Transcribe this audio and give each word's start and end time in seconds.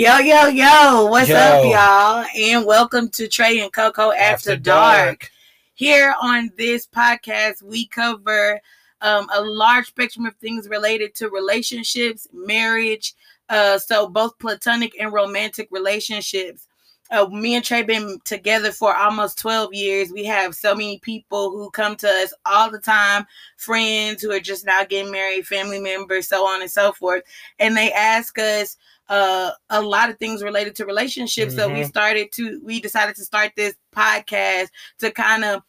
Yo, 0.00 0.16
yo, 0.16 0.46
yo, 0.46 1.04
what's 1.10 1.28
Yo. 1.28 1.36
up, 1.36 1.62
y'all? 1.62 2.24
And 2.34 2.64
welcome 2.64 3.10
to 3.10 3.28
Trey 3.28 3.60
and 3.60 3.70
Coco 3.70 4.12
After, 4.12 4.56
Dark. 4.56 5.30
Here 5.74 6.14
on 6.22 6.50
this 6.56 6.86
podcast, 6.86 7.62
we 7.62 7.86
cover 7.86 8.58
um, 9.02 9.28
a 9.30 9.42
large 9.42 9.88
spectrum 9.88 10.24
of 10.24 10.34
things 10.36 10.70
related 10.70 11.14
to 11.16 11.28
relationships, 11.28 12.26
marriage, 12.32 13.12
uh, 13.50 13.76
so 13.76 14.08
both 14.08 14.38
platonic 14.38 14.98
and 14.98 15.12
romantic 15.12 15.68
relationships. 15.70 16.66
Uh, 17.10 17.26
me 17.26 17.56
and 17.56 17.64
Trey 17.64 17.82
been 17.82 18.18
together 18.24 18.72
for 18.72 18.96
almost 18.96 19.38
12 19.38 19.74
years. 19.74 20.12
We 20.12 20.24
have 20.24 20.54
so 20.54 20.74
many 20.74 20.98
people 21.00 21.50
who 21.50 21.70
come 21.72 21.94
to 21.96 22.08
us 22.08 22.32
all 22.46 22.70
the 22.70 22.78
time, 22.78 23.26
friends 23.58 24.22
who 24.22 24.32
are 24.32 24.40
just 24.40 24.64
now 24.64 24.82
getting 24.82 25.12
married, 25.12 25.46
family 25.46 25.78
members, 25.78 26.26
so 26.26 26.46
on 26.46 26.62
and 26.62 26.70
so 26.70 26.92
forth. 26.92 27.22
And 27.58 27.76
they 27.76 27.92
ask 27.92 28.38
us 28.38 28.78
uh, 29.10 29.50
a 29.68 29.82
lot 29.82 30.08
of 30.08 30.18
things 30.18 30.42
related 30.42 30.76
to 30.76 30.86
relationships. 30.86 31.54
So 31.56 31.68
we 31.68 31.80
Mhm. 31.80 31.88
started 31.88 32.32
to, 32.32 32.60
we 32.64 32.80
decided 32.80 33.16
to 33.16 33.24
start 33.24 33.52
this 33.56 33.74
podcast 33.94 34.68
to 35.00 35.10
kind 35.10 35.44
of 35.44 35.62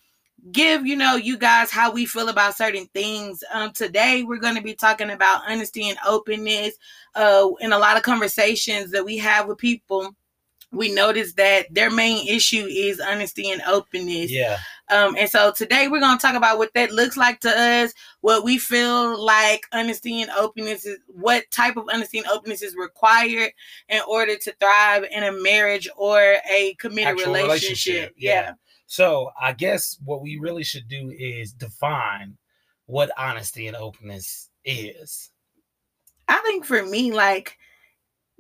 give 0.52 0.88
you 0.88 0.95
know 0.95 1.16
you 1.16 1.38
guys 1.38 1.70
how 1.70 1.91
we 1.91 2.05
feel 2.05 2.27
about 2.27 2.58
certain 2.58 2.88
things 2.96 3.44
um 3.54 3.72
today 3.73 4.23
we're 4.23 4.40
going 4.40 4.55
to 4.55 4.62
be 4.63 4.73
talking 4.73 5.12
about 5.12 5.44
honesty 5.48 5.88
and 5.88 5.99
openness 6.08 6.73
uh 7.13 7.48
in 7.59 7.72
a 7.73 7.77
lot 7.77 7.96
of 7.96 8.02
conversations 8.02 8.90
that 8.91 9.05
we 9.05 9.18
have 9.18 9.48
with 9.48 9.60
people 9.60 10.16
we 10.71 10.91
notice 10.91 11.34
that 11.34 11.71
their 11.71 11.91
main 11.91 12.27
issue 12.27 12.66
is 12.68 12.99
honesty 12.99 13.52
and 13.52 13.62
openness 13.68 14.32
Yeah. 14.32 14.58
Um 14.91 15.16
and 15.18 15.30
so 15.30 15.52
today 15.52 15.88
we're 15.88 16.00
going 16.00 16.18
to 16.18 16.22
talk 16.22 16.36
about 16.36 16.57
what 16.57 16.74
that 16.74 16.91
looks 16.91 17.18
like 17.18 17.40
to 17.40 17.49
us 17.49 17.93
what 18.21 18.43
we 18.43 18.57
feel 18.57 19.20
like 19.24 19.66
honesty 19.71 20.21
and 20.21 20.32
openness 20.32 20.85
is 20.85 20.99
what 21.07 21.49
type 21.52 21.77
of 21.77 21.85
honesty 21.91 22.20
and 22.20 22.27
openness 22.27 22.62
is 22.62 22.76
required 22.76 23.51
in 23.90 24.01
order 24.07 24.35
to 24.38 24.54
thrive 24.60 25.04
in 25.12 25.24
a 25.24 25.32
marriage 25.32 25.90
or 25.96 26.38
a 26.51 26.76
committed 26.79 27.20
Actual 27.20 27.34
relationship, 27.34 27.93
relationship, 27.93 28.13
yeah. 28.18 28.32
yeah. 28.32 28.54
So 28.91 29.32
I 29.40 29.54
guess 29.54 29.98
what 30.04 30.21
we 30.21 30.38
really 30.38 30.63
should 30.63 30.90
do 30.90 31.16
is 31.18 31.54
define 31.54 32.38
what 32.88 33.10
honesty 33.18 33.68
and 33.68 33.77
openness 33.77 34.49
is. 34.66 35.32
I 36.27 36.41
think 36.46 36.66
for 36.66 36.84
me, 36.85 37.13
like 37.13 37.57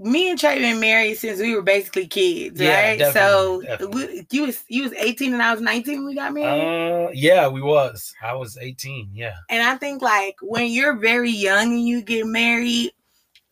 me 0.01 0.29
and 0.29 0.39
Trey 0.39 0.59
been 0.59 0.79
married 0.79 1.15
since 1.17 1.39
we 1.39 1.55
were 1.55 1.61
basically 1.61 2.07
kids, 2.07 2.59
Yeah, 2.59 2.73
right? 2.75 2.99
definitely, 2.99 3.11
so 3.11 3.61
definitely. 3.61 4.05
we, 4.07 4.27
you 4.31 4.41
was 4.45 4.63
you 4.67 4.83
was 4.83 4.93
18 4.93 5.33
and 5.33 5.41
I 5.41 5.51
was 5.53 5.61
19 5.61 5.97
when 5.97 6.05
we 6.05 6.15
got 6.15 6.33
married. 6.33 6.63
Uh, 7.07 7.09
yeah, 7.13 7.47
we 7.47 7.61
was. 7.61 8.13
I 8.21 8.33
was 8.33 8.57
18. 8.57 9.11
Yeah. 9.13 9.35
and 9.49 9.61
I 9.63 9.75
think 9.77 10.01
like 10.01 10.35
when 10.41 10.71
you're 10.71 10.97
very 10.97 11.29
young 11.31 11.73
and 11.73 11.87
you 11.87 12.01
get 12.01 12.25
married, 12.25 12.91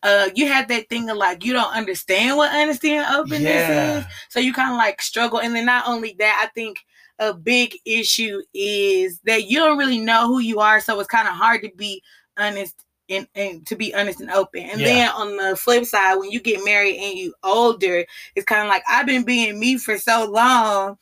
uh, 0.02 0.30
you 0.34 0.46
have 0.48 0.68
that 0.68 0.88
thing 0.88 1.08
of 1.10 1.16
like 1.16 1.44
you 1.44 1.52
don't 1.52 1.72
understand 1.74 2.36
what 2.36 2.54
honesty 2.54 2.92
and 2.92 3.06
openness 3.14 3.42
Yeah. 3.42 3.98
is. 3.98 4.04
So 4.28 4.40
you 4.40 4.52
kind 4.52 4.70
of 4.70 4.76
like 4.76 5.00
struggle. 5.02 5.40
And 5.40 5.54
then 5.54 5.66
not 5.66 5.86
only 5.86 6.16
that, 6.18 6.40
I 6.42 6.50
think 6.54 6.78
a 7.18 7.34
big 7.34 7.76
issue 7.84 8.40
is 8.54 9.20
that 9.24 9.44
you 9.44 9.58
don't 9.58 9.78
really 9.78 9.98
know 10.00 10.26
who 10.26 10.38
you 10.40 10.58
are. 10.60 10.80
So 10.80 10.98
it's 10.98 11.08
kind 11.08 11.28
of 11.28 11.34
hard 11.34 11.62
to 11.62 11.70
be 11.76 12.02
honest 12.38 12.74
and, 13.10 13.28
and 13.34 13.66
to 13.66 13.76
be 13.76 13.94
honest 13.94 14.20
and 14.20 14.30
open. 14.30 14.62
And 14.62 14.80
Yeah. 14.80 14.86
then 14.86 15.08
on 15.10 15.36
the 15.36 15.56
flip 15.56 15.84
side, 15.84 16.14
when 16.16 16.30
you 16.30 16.40
get 16.40 16.64
married 16.64 16.96
and 16.96 17.18
you 17.18 17.34
older, 17.42 18.04
it's 18.34 18.46
kind 18.46 18.62
of 18.62 18.68
like 18.68 18.82
I've 18.88 19.06
been 19.06 19.24
being 19.24 19.58
me 19.58 19.76
for 19.76 19.98
so 19.98 20.30
long 20.30 20.96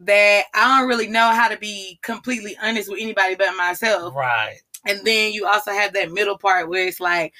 that 0.00 0.44
I 0.54 0.78
don't 0.78 0.88
really 0.88 1.08
know 1.08 1.30
how 1.30 1.48
to 1.48 1.56
be 1.56 1.98
completely 2.02 2.56
honest 2.62 2.90
with 2.90 3.00
anybody 3.00 3.34
but 3.36 3.56
myself. 3.56 4.14
Right. 4.14 4.58
And 4.86 5.00
then 5.04 5.32
you 5.32 5.46
also 5.46 5.72
have 5.72 5.94
that 5.94 6.12
middle 6.12 6.36
part 6.36 6.68
where 6.68 6.86
it's 6.86 7.00
like, 7.00 7.32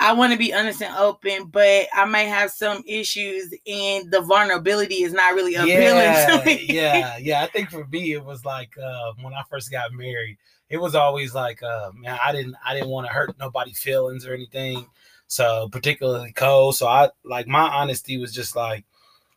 I 0.00 0.12
want 0.12 0.32
to 0.32 0.38
be 0.38 0.52
honest 0.52 0.82
and 0.82 0.94
open, 0.96 1.46
but 1.46 1.86
I 1.94 2.04
might 2.04 2.24
have 2.24 2.50
some 2.50 2.82
issues, 2.86 3.54
and 3.66 4.10
the 4.10 4.20
vulnerability 4.22 5.02
is 5.04 5.12
not 5.12 5.34
really 5.34 5.54
appealing 5.54 5.68
Yeah, 5.72 6.40
to 6.40 6.44
me. 6.46 6.66
yeah, 6.66 7.16
yeah. 7.20 7.42
I 7.42 7.46
think 7.46 7.70
for 7.70 7.86
me, 7.86 8.12
it 8.12 8.24
was 8.24 8.44
like 8.44 8.76
uh, 8.76 9.12
when 9.22 9.32
I 9.32 9.42
first 9.48 9.70
got 9.70 9.92
married. 9.92 10.36
It 10.74 10.80
was 10.80 10.96
always 10.96 11.36
like, 11.36 11.62
uh, 11.62 11.92
man, 11.94 12.18
I 12.20 12.32
didn't, 12.32 12.56
I 12.66 12.74
didn't 12.74 12.88
want 12.88 13.06
to 13.06 13.12
hurt 13.12 13.38
nobody's 13.38 13.78
feelings 13.78 14.26
or 14.26 14.34
anything. 14.34 14.86
So 15.28 15.68
particularly 15.70 16.32
Cole. 16.32 16.72
So 16.72 16.88
I 16.88 17.10
like 17.24 17.46
my 17.46 17.62
honesty 17.62 18.18
was 18.18 18.34
just 18.34 18.56
like, 18.56 18.84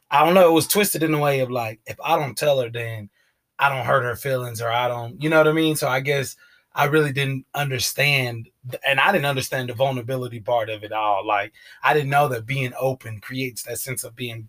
I 0.09 0.25
don't 0.25 0.33
know. 0.33 0.49
It 0.49 0.53
was 0.53 0.67
twisted 0.67 1.03
in 1.03 1.13
a 1.13 1.19
way 1.19 1.41
of 1.41 1.51
like, 1.51 1.79
if 1.85 1.95
I 2.03 2.17
don't 2.17 2.35
tell 2.35 2.59
her, 2.59 2.71
then 2.71 3.11
I 3.59 3.69
don't 3.69 3.85
hurt 3.85 4.01
her 4.01 4.15
feelings, 4.15 4.63
or 4.63 4.71
I 4.71 4.87
don't, 4.87 5.21
you 5.21 5.29
know 5.29 5.37
what 5.37 5.47
I 5.47 5.51
mean. 5.51 5.75
So 5.75 5.87
I 5.87 5.99
guess 5.99 6.35
I 6.73 6.85
really 6.85 7.13
didn't 7.13 7.45
understand, 7.53 8.49
and 8.83 8.99
I 8.99 9.11
didn't 9.11 9.25
understand 9.25 9.69
the 9.69 9.75
vulnerability 9.75 10.39
part 10.39 10.71
of 10.71 10.83
it 10.83 10.91
all. 10.91 11.23
Like 11.23 11.53
I 11.83 11.93
didn't 11.93 12.09
know 12.09 12.27
that 12.29 12.47
being 12.47 12.73
open 12.79 13.19
creates 13.19 13.61
that 13.63 13.77
sense 13.77 14.03
of 14.03 14.15
being 14.15 14.47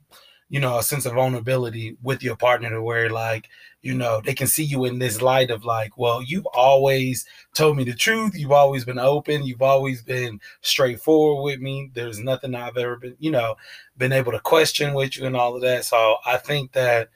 you 0.51 0.59
know, 0.61 0.79
a 0.79 0.83
sense 0.83 1.05
of 1.05 1.13
vulnerability 1.13 1.97
with 2.03 2.23
your 2.23 2.35
partner 2.35 2.71
to 2.71 2.83
where 2.83 3.11
like, 3.11 3.49
you 3.83 3.93
know, 3.93 4.21
they 4.25 4.33
can 4.35 4.47
see 4.47 4.65
you 4.65 4.87
in 4.87 4.99
this 4.99 5.21
light 5.21 5.51
of 5.51 5.65
like, 5.65 5.99
well, 5.99 6.23
you've 6.23 6.47
always 6.47 7.27
told 7.55 7.77
me 7.77 7.85
the 7.85 7.95
truth. 7.95 8.35
You've 8.35 8.53
always 8.53 8.85
been 8.85 8.99
open. 8.99 9.45
You've 9.45 9.63
always 9.63 10.03
been 10.03 10.41
straightforward 10.63 11.45
with 11.45 11.61
me. 11.61 11.91
There's 11.93 12.19
nothing 12.19 12.55
I've 12.55 12.79
ever 12.79 12.97
been, 12.97 13.15
you 13.19 13.31
know, 13.31 13.57
been 13.99 14.13
able 14.13 14.33
to 14.33 14.41
question 14.41 14.95
with 14.95 15.19
you 15.19 15.27
and 15.27 15.37
all 15.37 15.55
of 15.55 15.61
that. 15.63 15.85
So 15.85 16.17
I 16.25 16.39
think 16.39 16.73
that 16.73 17.11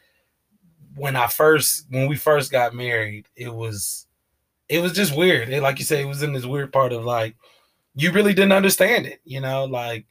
when 0.94 1.16
I 1.16 1.26
first, 1.26 1.86
when 1.88 2.08
we 2.08 2.16
first 2.16 2.52
got 2.52 2.74
married, 2.74 3.28
it 3.34 3.52
was, 3.52 4.06
it 4.68 4.80
was 4.82 4.92
just 4.92 5.16
weird. 5.16 5.48
It, 5.48 5.62
like 5.62 5.78
you 5.78 5.86
say, 5.86 6.02
it 6.02 6.06
was 6.06 6.22
in 6.22 6.34
this 6.34 6.44
weird 6.44 6.70
part 6.70 6.92
of 6.92 7.02
like, 7.04 7.36
you 7.94 8.12
really 8.12 8.34
didn't 8.34 8.52
understand 8.52 9.06
it, 9.06 9.20
you 9.24 9.40
know, 9.40 9.64
like, 9.64 10.04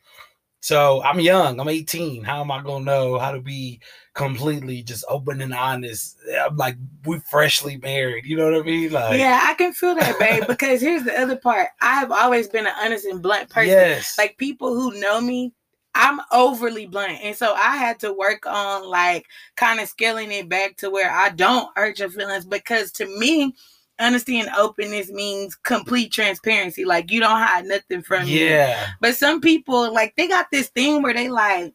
so 0.61 1.01
I'm 1.03 1.19
young. 1.19 1.59
I'm 1.59 1.69
18. 1.69 2.23
How 2.23 2.41
am 2.41 2.51
I 2.51 2.61
gonna 2.63 2.85
know 2.85 3.19
how 3.19 3.31
to 3.31 3.41
be 3.41 3.81
completely 4.13 4.83
just 4.83 5.05
open 5.09 5.41
and 5.41 5.53
honest? 5.53 6.17
I'm 6.39 6.57
like 6.57 6.77
we 7.05 7.19
freshly 7.29 7.77
married. 7.77 8.25
You 8.25 8.37
know 8.37 8.45
what 8.51 8.61
I 8.61 8.63
mean? 8.63 8.91
Like 8.91 9.11
yeah, 9.17 9.41
I 9.43 9.53
can 9.55 9.73
feel 9.73 9.95
that, 9.95 10.19
babe. 10.19 10.43
Because 10.47 10.81
here's 10.81 11.03
the 11.03 11.19
other 11.19 11.35
part: 11.37 11.69
I 11.81 11.95
have 11.95 12.11
always 12.11 12.47
been 12.47 12.67
an 12.67 12.73
honest 12.81 13.05
and 13.05 13.21
blunt 13.21 13.49
person. 13.49 13.65
yes, 13.65 14.17
Like 14.17 14.37
people 14.37 14.73
who 14.73 14.99
know 14.99 15.19
me, 15.19 15.53
I'm 15.95 16.19
overly 16.31 16.85
blunt, 16.87 17.19
and 17.23 17.35
so 17.35 17.53
I 17.53 17.77
had 17.77 17.99
to 17.99 18.13
work 18.13 18.45
on 18.45 18.87
like 18.87 19.25
kind 19.55 19.79
of 19.79 19.89
scaling 19.89 20.31
it 20.31 20.49
back 20.49 20.77
to 20.77 20.89
where 20.89 21.11
I 21.11 21.29
don't 21.29 21.69
hurt 21.75 21.99
your 21.99 22.09
feelings. 22.09 22.45
Because 22.45 22.91
to 22.93 23.05
me, 23.19 23.55
honesty 24.01 24.39
and 24.39 24.49
openness 24.57 25.09
means 25.11 25.55
complete 25.55 26.11
transparency. 26.11 26.83
Like 26.83 27.11
you 27.11 27.19
don't 27.19 27.37
hide 27.37 27.65
nothing 27.65 28.01
from 28.01 28.27
you. 28.27 28.45
yeah, 28.45 28.87
But 28.99 29.15
some 29.15 29.39
people 29.39 29.93
like 29.93 30.15
they 30.17 30.27
got 30.27 30.47
this 30.51 30.69
thing 30.69 31.01
where 31.01 31.13
they 31.13 31.29
like, 31.29 31.73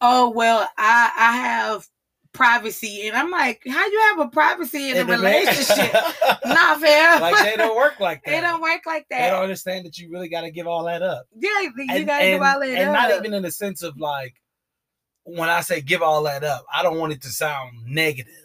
oh 0.00 0.30
well, 0.30 0.68
I 0.78 1.12
I 1.16 1.36
have 1.36 1.86
privacy, 2.32 3.06
and 3.06 3.16
I'm 3.16 3.30
like, 3.30 3.62
how 3.68 3.86
you 3.86 4.00
have 4.10 4.26
a 4.26 4.28
privacy 4.28 4.90
in 4.90 4.96
a 4.96 5.04
the 5.04 5.16
man- 5.18 5.20
relationship? 5.20 5.92
nah, 6.44 6.74
fam. 6.76 7.20
like 7.20 7.44
they 7.44 7.56
don't 7.56 7.76
work 7.76 8.00
like 8.00 8.22
that. 8.24 8.30
They 8.30 8.40
don't 8.40 8.60
work 8.60 8.82
like 8.86 9.06
that. 9.10 9.24
They 9.24 9.30
don't 9.30 9.42
understand 9.42 9.86
that 9.86 9.98
you 9.98 10.10
really 10.10 10.28
got 10.28 10.40
to 10.42 10.50
give 10.50 10.66
all 10.66 10.84
that 10.84 11.02
up. 11.02 11.26
Yeah, 11.38 11.60
you 11.60 11.72
and, 11.88 12.06
gotta 12.06 12.24
and, 12.24 12.34
give 12.34 12.42
all 12.42 12.60
that 12.60 12.68
and 12.68 12.92
not 12.92 13.10
even 13.12 13.34
in 13.34 13.42
the 13.42 13.50
sense 13.50 13.82
of 13.82 13.98
like 13.98 14.34
when 15.24 15.48
I 15.48 15.60
say 15.62 15.80
give 15.80 16.02
all 16.02 16.22
that 16.24 16.44
up, 16.44 16.66
I 16.72 16.82
don't 16.82 16.98
want 16.98 17.12
it 17.12 17.22
to 17.22 17.28
sound 17.28 17.72
negative, 17.86 18.43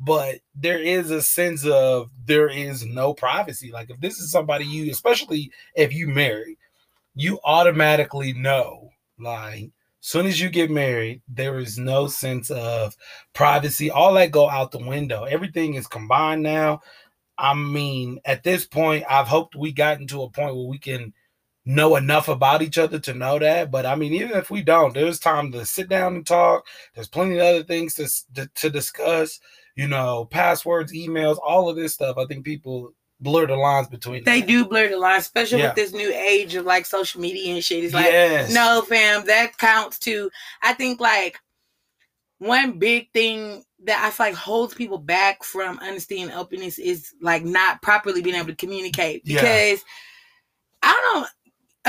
but 0.00 0.36
there 0.54 0.78
is 0.78 1.10
a 1.10 1.20
sense 1.20 1.64
of 1.66 2.10
there 2.24 2.48
is 2.48 2.84
no 2.86 3.12
privacy. 3.12 3.70
Like 3.70 3.90
if 3.90 4.00
this 4.00 4.18
is 4.18 4.30
somebody 4.30 4.64
you, 4.64 4.90
especially 4.90 5.52
if 5.74 5.92
you 5.92 6.08
marry, 6.08 6.56
you 7.14 7.38
automatically 7.44 8.32
know 8.32 8.90
like 9.18 9.70
soon 10.00 10.26
as 10.26 10.40
you 10.40 10.48
get 10.48 10.70
married, 10.70 11.20
there 11.28 11.58
is 11.58 11.78
no 11.78 12.08
sense 12.08 12.50
of 12.50 12.96
privacy. 13.34 13.90
All 13.90 14.14
that 14.14 14.30
go 14.30 14.48
out 14.48 14.70
the 14.72 14.78
window. 14.78 15.24
Everything 15.24 15.74
is 15.74 15.86
combined 15.86 16.42
now. 16.42 16.80
I 17.36 17.54
mean, 17.54 18.20
at 18.24 18.42
this 18.42 18.66
point, 18.66 19.04
I've 19.08 19.28
hoped 19.28 19.54
we 19.56 19.72
gotten 19.72 20.06
to 20.08 20.22
a 20.22 20.30
point 20.30 20.56
where 20.56 20.66
we 20.66 20.78
can 20.78 21.12
know 21.66 21.96
enough 21.96 22.28
about 22.28 22.62
each 22.62 22.78
other 22.78 22.98
to 23.00 23.14
know 23.14 23.38
that. 23.38 23.70
But 23.70 23.86
I 23.86 23.94
mean, 23.94 24.14
even 24.14 24.32
if 24.32 24.50
we 24.50 24.62
don't, 24.62 24.94
there's 24.94 25.18
time 25.18 25.52
to 25.52 25.66
sit 25.66 25.88
down 25.88 26.16
and 26.16 26.26
talk. 26.26 26.66
There's 26.94 27.08
plenty 27.08 27.38
of 27.38 27.44
other 27.44 27.62
things 27.62 27.94
to 27.94 28.08
to, 28.34 28.50
to 28.54 28.70
discuss. 28.70 29.40
You 29.76 29.88
know, 29.88 30.26
passwords, 30.26 30.92
emails, 30.92 31.38
all 31.44 31.68
of 31.68 31.76
this 31.76 31.94
stuff. 31.94 32.18
I 32.18 32.24
think 32.26 32.44
people 32.44 32.92
blur 33.20 33.46
the 33.46 33.54
lines 33.56 33.86
between. 33.88 34.24
they 34.24 34.40
that. 34.40 34.48
do 34.48 34.64
blur 34.64 34.88
the 34.88 34.96
line, 34.96 35.18
especially 35.20 35.60
Yeah. 35.60 35.68
with 35.68 35.76
this 35.76 35.92
new 35.92 36.12
age 36.12 36.54
of 36.54 36.64
like 36.64 36.86
social 36.86 37.20
media 37.20 37.54
and 37.54 37.62
shit. 37.64 37.84
It's 37.84 37.94
like, 37.94 38.06
yes. 38.06 38.52
no, 38.52 38.82
fam, 38.88 39.24
that 39.26 39.58
counts 39.58 39.98
too. 39.98 40.30
I 40.62 40.72
think 40.72 41.00
like 41.00 41.38
one 42.38 42.78
big 42.78 43.10
thing 43.12 43.62
that 43.84 44.02
I 44.04 44.10
feel 44.10 44.26
like 44.26 44.34
holds 44.34 44.74
people 44.74 44.98
back 44.98 45.44
from 45.44 45.78
and 45.82 46.32
openness 46.32 46.78
is 46.78 47.12
like 47.20 47.44
not 47.44 47.82
properly 47.82 48.22
being 48.22 48.36
able 48.36 48.48
to 48.48 48.54
communicate 48.54 49.22
Yeah. 49.24 49.40
because 49.40 49.84
I 50.82 50.92
don't 51.12 51.28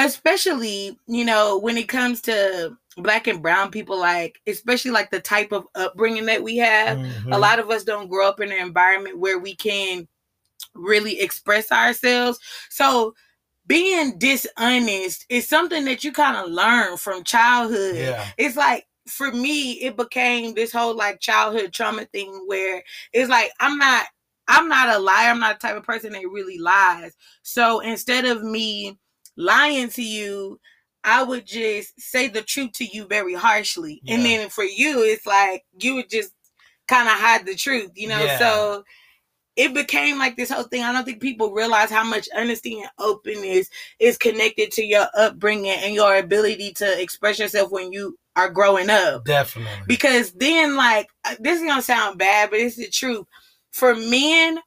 especially 0.05 0.97
you 1.07 1.25
know 1.25 1.57
when 1.57 1.77
it 1.77 1.87
comes 1.89 2.21
to 2.21 2.77
black 2.97 3.27
and 3.27 3.41
brown 3.41 3.71
people 3.71 3.97
like 3.97 4.41
especially 4.47 4.91
like 4.91 5.09
the 5.11 5.19
type 5.19 5.51
of 5.51 5.65
upbringing 5.75 6.25
that 6.25 6.43
we 6.43 6.57
have 6.57 6.97
a 6.97 7.01
Mhm. 7.01 7.39
lot 7.39 7.59
of 7.59 7.69
us 7.69 7.83
don't 7.85 8.09
grow 8.09 8.27
up 8.27 8.41
in 8.41 8.51
an 8.51 8.57
environment 8.65 9.17
where 9.17 9.39
we 9.39 9.55
can 9.55 10.07
really 10.73 11.19
express 11.21 11.71
ourselves 11.71 12.37
so 12.69 13.13
being 13.67 14.17
dishonest 14.17 15.25
is 15.29 15.47
something 15.47 15.85
that 15.85 16.03
you 16.03 16.11
kind 16.11 16.35
of 16.35 16.51
learn 16.51 16.97
from 16.97 17.23
childhood. 17.23 17.95
Yeah. 17.95 18.27
It's 18.37 18.57
like 18.57 18.85
for 19.07 19.31
me, 19.31 19.73
it 19.73 19.95
became 19.95 20.53
this 20.53 20.71
whole 20.73 20.95
like 20.95 21.19
childhood 21.19 21.71
trauma 21.71 22.05
thing 22.05 22.43
where 22.47 22.83
it's 23.13 23.29
like 23.29 23.51
I'm 23.59 23.77
not 23.77 24.07
I'm 24.47 24.67
not 24.67 24.89
a 24.93 24.99
liar. 24.99 25.29
I'm 25.29 25.39
not 25.39 25.59
the 25.61 25.67
type 25.67 25.77
of 25.77 25.83
person 25.83 26.11
that 26.13 26.27
really 26.29 26.57
lies. 26.57 27.15
So 27.43 27.79
instead 27.79 28.25
of 28.25 28.43
me 28.43 28.97
lying 29.37 29.87
to 29.91 30.03
you, 30.03 30.59
I 31.03 31.23
would 31.23 31.45
just 31.47 31.99
say 31.99 32.27
the 32.27 32.41
truth 32.41 32.73
to 32.73 32.85
you 32.85 33.07
very 33.07 33.33
harshly. 33.33 34.01
And 34.07 34.23
then 34.23 34.49
for 34.49 34.63
you, 34.63 35.03
it's 35.03 35.25
like 35.25 35.63
you 35.79 35.95
would 35.95 36.09
just 36.09 36.31
kind 36.87 37.07
of 37.07 37.15
hide 37.15 37.45
the 37.45 37.55
truth, 37.55 37.91
you 37.95 38.07
know? 38.07 38.23
Yeah. 38.23 38.37
So 38.37 38.83
it 39.55 39.73
became 39.73 40.17
like 40.17 40.37
this 40.37 40.51
whole 40.51 40.63
thing. 40.63 40.83
I 40.83 40.93
don't 40.93 41.03
think 41.03 41.21
people 41.21 41.51
realize 41.51 41.89
how 41.89 42.03
much 42.03 42.29
honesty 42.35 42.79
and 42.79 42.89
openness 42.99 43.69
is 43.99 44.17
connected 44.17 44.71
to 44.73 44.83
your 44.83 45.07
upbringing 45.17 45.71
and 45.71 45.93
your 45.93 46.15
ability 46.15 46.73
to 46.73 47.01
express 47.01 47.39
yourself 47.39 47.71
when 47.71 47.91
you 47.91 48.17
are 48.35 48.49
growing 48.49 48.89
up. 48.89 49.25
Definitely. 49.25 49.71
Because 49.87 50.31
then, 50.33 50.75
like, 50.75 51.09
uh, 51.25 51.35
this 51.39 51.59
is 51.59 51.67
gonna 51.67 51.81
sound 51.81 52.17
bad, 52.17 52.49
but 52.49 52.59
it's 52.59 52.77
the 52.77 52.87
truth. 52.87 53.25
For 53.71 53.95
men, 53.95 54.59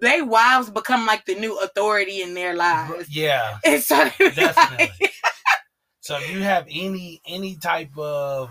they 0.00 0.22
wives 0.22 0.70
become 0.70 1.06
like 1.06 1.24
the 1.24 1.34
new 1.34 1.58
authority 1.60 2.22
in 2.22 2.34
their 2.34 2.54
lives. 2.54 3.14
yeah. 3.14 3.58
And 3.64 3.82
so 3.82 3.96
Definitely. 4.18 4.90
like, 5.00 5.12
So 6.06 6.16
if 6.18 6.30
you 6.30 6.40
have 6.42 6.68
any 6.70 7.20
any 7.26 7.56
type 7.56 7.98
of 7.98 8.50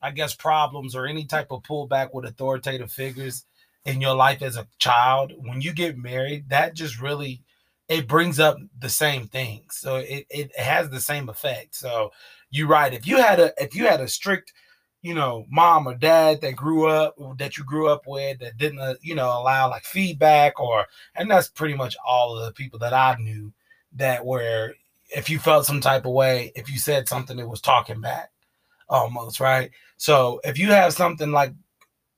I 0.00 0.12
guess 0.12 0.34
problems 0.34 0.94
or 0.94 1.04
any 1.04 1.26
type 1.26 1.48
of 1.50 1.62
pullback 1.62 2.14
with 2.14 2.24
authoritative 2.24 2.90
figures 2.90 3.44
in 3.84 4.00
your 4.00 4.14
life 4.14 4.40
as 4.40 4.56
a 4.56 4.66
child, 4.78 5.34
when 5.36 5.60
you 5.60 5.74
get 5.74 5.98
married, 5.98 6.48
that 6.48 6.72
just 6.72 7.02
really 7.02 7.42
it 7.86 8.08
brings 8.08 8.40
up 8.40 8.56
the 8.78 8.88
same 8.88 9.26
things. 9.26 9.76
So 9.76 9.96
it, 9.96 10.24
it 10.30 10.58
has 10.58 10.88
the 10.88 11.02
same 11.02 11.28
effect. 11.28 11.74
So 11.74 12.12
you're 12.50 12.66
right. 12.66 12.94
If 12.94 13.06
you 13.06 13.18
had 13.18 13.40
a 13.40 13.52
if 13.62 13.74
you 13.74 13.86
had 13.86 14.00
a 14.00 14.08
strict, 14.08 14.54
you 15.02 15.12
know, 15.14 15.44
mom 15.50 15.86
or 15.86 15.96
dad 15.96 16.40
that 16.40 16.56
grew 16.56 16.88
up 16.88 17.14
that 17.36 17.58
you 17.58 17.64
grew 17.64 17.90
up 17.90 18.06
with 18.06 18.38
that 18.38 18.56
didn't 18.56 18.80
uh, 18.80 18.94
you 19.02 19.14
know 19.14 19.28
allow 19.28 19.68
like 19.68 19.84
feedback 19.84 20.58
or 20.58 20.86
and 21.14 21.30
that's 21.30 21.48
pretty 21.48 21.74
much 21.74 21.94
all 22.06 22.38
of 22.38 22.46
the 22.46 22.52
people 22.52 22.78
that 22.78 22.94
I 22.94 23.16
knew 23.20 23.52
that 23.92 24.24
were 24.24 24.72
if 25.08 25.30
you 25.30 25.38
felt 25.38 25.66
some 25.66 25.80
type 25.80 26.04
of 26.04 26.12
way, 26.12 26.52
if 26.54 26.70
you 26.70 26.78
said 26.78 27.08
something, 27.08 27.38
it 27.38 27.48
was 27.48 27.60
talking 27.60 28.00
back 28.00 28.30
almost, 28.88 29.40
right? 29.40 29.70
So 29.96 30.40
if 30.44 30.58
you 30.58 30.68
have 30.68 30.92
something 30.92 31.30
like 31.32 31.52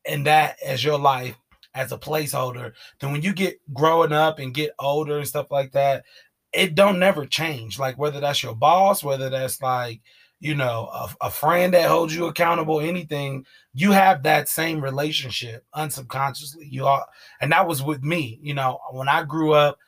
in 0.04 0.24
that 0.24 0.56
as 0.64 0.84
your 0.84 0.98
life 0.98 1.36
as 1.74 1.92
a 1.92 1.98
placeholder, 1.98 2.72
then 3.00 3.12
when 3.12 3.22
you 3.22 3.32
get 3.32 3.60
growing 3.72 4.12
up 4.12 4.38
and 4.38 4.54
get 4.54 4.72
older 4.78 5.18
and 5.18 5.28
stuff 5.28 5.50
like 5.50 5.72
that, 5.72 6.04
it 6.52 6.74
don't 6.74 6.98
never 6.98 7.26
change. 7.26 7.78
Like 7.78 7.96
whether 7.98 8.20
that's 8.20 8.42
your 8.42 8.54
boss, 8.54 9.04
whether 9.04 9.30
that's 9.30 9.62
like, 9.62 10.00
you 10.40 10.54
know, 10.54 10.88
a, 10.92 11.26
a 11.26 11.30
friend 11.30 11.74
that 11.74 11.88
holds 11.88 12.14
you 12.14 12.26
accountable, 12.26 12.80
anything, 12.80 13.44
you 13.74 13.92
have 13.92 14.22
that 14.22 14.48
same 14.48 14.82
relationship 14.82 15.64
unsubconsciously. 15.76 16.70
You 16.70 16.86
are, 16.86 17.06
and 17.40 17.52
that 17.52 17.68
was 17.68 17.82
with 17.82 18.02
me, 18.02 18.38
you 18.42 18.54
know, 18.54 18.80
when 18.90 19.08
I 19.08 19.22
grew 19.22 19.52
up, 19.52 19.78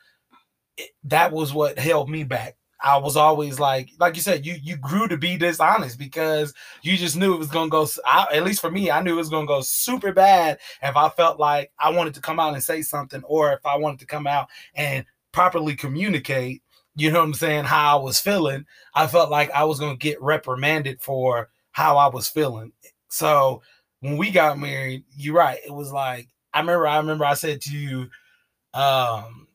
it, 0.77 0.91
that 1.05 1.31
was 1.31 1.53
what 1.53 1.77
held 1.77 2.09
me 2.09 2.23
back. 2.23 2.55
I 2.83 2.97
was 2.97 3.15
always 3.15 3.61
like, 3.61 3.91
like 3.97 4.15
you 4.17 4.21
said, 4.21 4.45
you 4.45 4.55
you 4.61 4.75
grew 4.75 5.07
to 5.07 5.17
be 5.17 5.37
dishonest 5.37 5.97
because 5.97 6.53
you 6.81 6.97
just 6.97 7.15
knew 7.15 7.33
it 7.33 7.39
was 7.39 7.47
gonna 7.47 7.69
go. 7.69 7.87
I, 8.05 8.27
at 8.33 8.43
least 8.43 8.59
for 8.59 8.69
me, 8.69 8.91
I 8.91 9.01
knew 9.01 9.13
it 9.13 9.17
was 9.17 9.29
gonna 9.29 9.47
go 9.47 9.61
super 9.61 10.11
bad 10.11 10.59
if 10.81 10.97
I 10.97 11.07
felt 11.09 11.39
like 11.39 11.71
I 11.79 11.91
wanted 11.91 12.13
to 12.15 12.21
come 12.21 12.39
out 12.41 12.53
and 12.53 12.61
say 12.63 12.81
something, 12.81 13.23
or 13.23 13.53
if 13.53 13.65
I 13.65 13.77
wanted 13.77 13.99
to 14.01 14.05
come 14.05 14.27
out 14.27 14.49
and 14.75 15.05
properly 15.31 15.75
communicate. 15.75 16.61
You 16.95 17.09
know 17.09 17.19
what 17.19 17.25
I'm 17.25 17.33
saying? 17.33 17.63
How 17.63 17.97
I 17.99 18.03
was 18.03 18.19
feeling. 18.19 18.65
I 18.93 19.07
felt 19.07 19.31
like 19.31 19.49
I 19.51 19.63
was 19.63 19.79
gonna 19.79 19.95
get 19.95 20.21
reprimanded 20.21 21.01
for 21.01 21.49
how 21.71 21.97
I 21.97 22.07
was 22.07 22.27
feeling. 22.27 22.73
So 23.07 23.61
when 24.01 24.17
we 24.17 24.29
got 24.29 24.59
married, 24.59 25.05
you're 25.15 25.35
right. 25.35 25.59
It 25.65 25.73
was 25.73 25.91
like 25.93 26.27
I 26.53 26.59
remember. 26.59 26.85
I 26.87 26.97
remember 26.97 27.25
I 27.25 27.33
said 27.35 27.61
to 27.61 27.71
you, 27.77 28.09
um, 28.73 29.47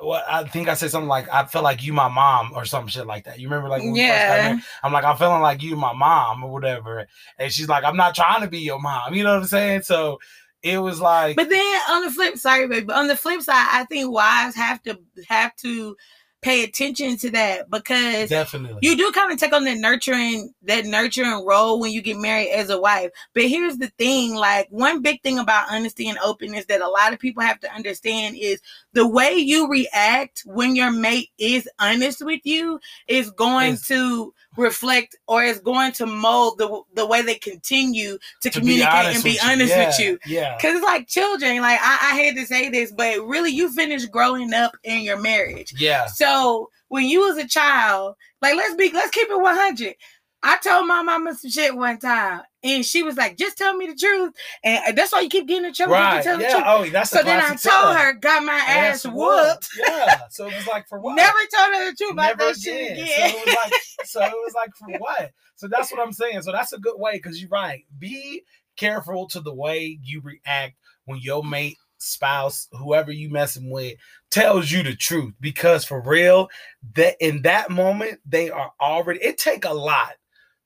well, 0.00 0.22
I 0.28 0.44
think 0.44 0.68
I 0.68 0.74
said 0.74 0.90
something 0.90 1.08
like 1.08 1.28
I 1.32 1.44
felt 1.44 1.64
like 1.64 1.82
you 1.84 1.92
my 1.92 2.08
mom 2.08 2.52
or 2.54 2.64
some 2.64 2.86
shit 2.88 3.06
like 3.06 3.24
that. 3.24 3.38
You 3.38 3.48
remember 3.48 3.68
like 3.68 3.82
when 3.82 3.92
we 3.92 4.00
first 4.00 4.08
yeah. 4.08 4.48
married? 4.48 4.64
I'm 4.82 4.92
like, 4.92 5.04
I'm 5.04 5.16
feeling 5.16 5.40
like 5.40 5.62
you 5.62 5.76
my 5.76 5.92
mom 5.92 6.42
or 6.42 6.52
whatever. 6.52 7.06
And 7.38 7.52
she's 7.52 7.68
like, 7.68 7.84
I'm 7.84 7.96
not 7.96 8.14
trying 8.14 8.42
to 8.42 8.48
be 8.48 8.58
your 8.60 8.80
mom. 8.80 9.14
You 9.14 9.22
know 9.24 9.34
what 9.34 9.42
I'm 9.42 9.46
saying? 9.46 9.82
So 9.82 10.18
it 10.62 10.78
was 10.78 11.00
like 11.00 11.36
But 11.36 11.50
then 11.50 11.80
on 11.90 12.02
the 12.02 12.10
flip, 12.10 12.36
sorry, 12.38 12.66
baby. 12.66 12.86
But 12.86 12.96
on 12.96 13.06
the 13.06 13.16
flip 13.16 13.42
side, 13.42 13.68
I 13.70 13.84
think 13.84 14.10
wives 14.10 14.56
have 14.56 14.82
to 14.82 14.98
have 15.28 15.54
to 15.56 15.96
pay 16.44 16.62
attention 16.62 17.16
to 17.16 17.30
that 17.30 17.70
because 17.70 18.28
definitely. 18.28 18.78
you 18.82 18.98
do 18.98 19.10
kind 19.12 19.32
of 19.32 19.38
take 19.38 19.54
on 19.54 19.64
that 19.64 19.78
nurturing 19.78 20.52
that 20.62 20.84
nurturing 20.84 21.42
role 21.46 21.80
when 21.80 21.90
you 21.90 22.02
get 22.02 22.18
married 22.18 22.50
as 22.50 22.68
a 22.68 22.78
wife. 22.78 23.10
But 23.32 23.44
here's 23.44 23.78
the 23.78 23.88
thing 23.96 24.34
like 24.34 24.68
one 24.68 25.00
big 25.00 25.22
thing 25.22 25.38
about 25.38 25.72
honesty 25.72 26.06
and 26.06 26.18
openness 26.18 26.66
that 26.66 26.82
a 26.82 26.88
lot 26.88 27.14
of 27.14 27.18
people 27.18 27.42
have 27.42 27.60
to 27.60 27.72
understand 27.72 28.36
is 28.38 28.60
the 28.92 29.08
way 29.08 29.32
you 29.32 29.70
react 29.70 30.42
when 30.44 30.76
your 30.76 30.90
mate 30.90 31.30
is 31.38 31.66
honest 31.78 32.22
with 32.22 32.42
you 32.44 32.78
is 33.08 33.30
going 33.30 33.78
to 33.86 34.34
reflect 34.56 35.16
or 35.26 35.42
is 35.42 35.60
going 35.60 35.92
to 35.92 36.06
mold 36.06 36.58
the 36.58 36.82
the 36.94 37.06
way 37.06 37.22
they 37.22 37.34
continue 37.34 38.18
to, 38.42 38.50
to 38.50 38.60
communicate 38.60 38.92
honest 38.92 39.14
and 39.16 39.24
be 39.24 39.30
with 39.30 39.42
you. 39.42 39.50
honest 39.50 39.70
Yeah, 39.70 39.86
with 39.86 39.98
you 39.98 40.18
Yeah. 40.26 40.58
Cause 40.58 40.74
it's 40.74 40.84
like 40.84 41.08
children. 41.08 41.60
Like 41.60 41.78
I, 41.80 42.12
I 42.12 42.16
hate 42.16 42.36
to 42.36 42.46
say 42.46 42.70
this, 42.70 42.92
but 42.92 43.24
really, 43.26 43.50
you 43.50 43.72
finished 43.72 44.10
growing 44.10 44.54
up 44.54 44.72
in 44.84 45.02
your 45.02 45.20
marriage. 45.20 45.74
Yeah. 45.76 46.06
So 46.06 46.70
when 46.88 47.04
you 47.04 47.20
was 47.20 47.36
a 47.38 47.48
child, 47.48 48.14
like 48.42 48.54
let's 48.56 48.74
be, 48.74 48.90
let's 48.92 49.10
keep 49.10 49.28
it 49.28 49.40
one 49.40 49.56
hundred. 49.56 49.94
I 50.42 50.58
told 50.58 50.86
my 50.86 51.02
mama 51.02 51.34
some 51.34 51.50
shit 51.50 51.74
one 51.74 51.98
time, 51.98 52.42
and 52.64 52.84
she 52.84 53.02
was 53.04 53.16
like, 53.16 53.36
"Just 53.36 53.58
tell 53.58 53.76
me 53.76 53.86
the 53.86 53.94
truth," 53.94 54.32
and 54.64 54.96
that's 54.98 55.12
why 55.12 55.20
you 55.20 55.28
keep 55.28 55.46
getting 55.46 55.66
in 55.66 55.74
trouble. 55.74 55.92
Right. 55.94 56.22
tell 56.24 56.38
the 56.38 56.44
Yeah. 56.44 56.50
truth. 56.52 56.64
Oh, 56.66 56.84
that's 56.86 57.10
the 57.10 57.18
So 57.18 57.22
then 57.24 57.40
I 57.40 57.48
told 57.50 57.60
tell. 57.60 57.94
her, 57.94 58.12
got 58.14 58.42
my 58.44 58.54
ass 58.54 59.04
Ass 59.06 59.12
whooped. 59.12 59.68
Yeah. 59.78 60.20
So 60.30 60.48
it 60.48 60.54
was 60.54 60.66
like 60.66 60.88
for 60.88 60.98
what? 61.00 61.14
Never 61.14 61.38
told 61.54 61.74
her 61.74 61.90
the 61.90 61.96
truth 61.96 62.12
about 62.12 62.38
Never 62.38 62.50
that 62.52 62.56
shit 62.58 62.92
again. 62.92 63.04
again. 63.04 63.30
So 63.30 63.38
it 63.38 63.46
was 63.46 63.54
like, 63.64 64.06
so 64.06 64.22
it 64.22 64.30
was 64.32 64.54
like 64.54 64.70
for 64.78 64.98
what? 64.98 65.30
So 65.56 65.68
that's 65.68 65.90
what 65.92 66.00
I'm 66.00 66.12
saying. 66.12 66.42
So 66.42 66.52
that's 66.52 66.72
a 66.72 66.78
good 66.78 66.98
way 66.98 67.12
because 67.14 67.40
you're 67.40 67.50
right. 67.50 67.84
Be 67.98 68.44
careful 68.76 69.28
to 69.28 69.40
the 69.40 69.54
way 69.54 69.98
you 70.02 70.20
react 70.22 70.74
when 71.04 71.18
your 71.20 71.44
mate, 71.44 71.76
spouse, 71.98 72.68
whoever 72.72 73.12
you 73.12 73.30
messing 73.30 73.70
with, 73.70 73.94
tells 74.30 74.70
you 74.70 74.82
the 74.82 74.96
truth. 74.96 75.34
Because 75.40 75.84
for 75.84 76.00
real, 76.02 76.48
that 76.94 77.16
in 77.20 77.42
that 77.42 77.70
moment 77.70 78.20
they 78.26 78.50
are 78.50 78.72
already. 78.80 79.20
It 79.22 79.38
take 79.38 79.64
a 79.64 79.72
lot 79.74 80.12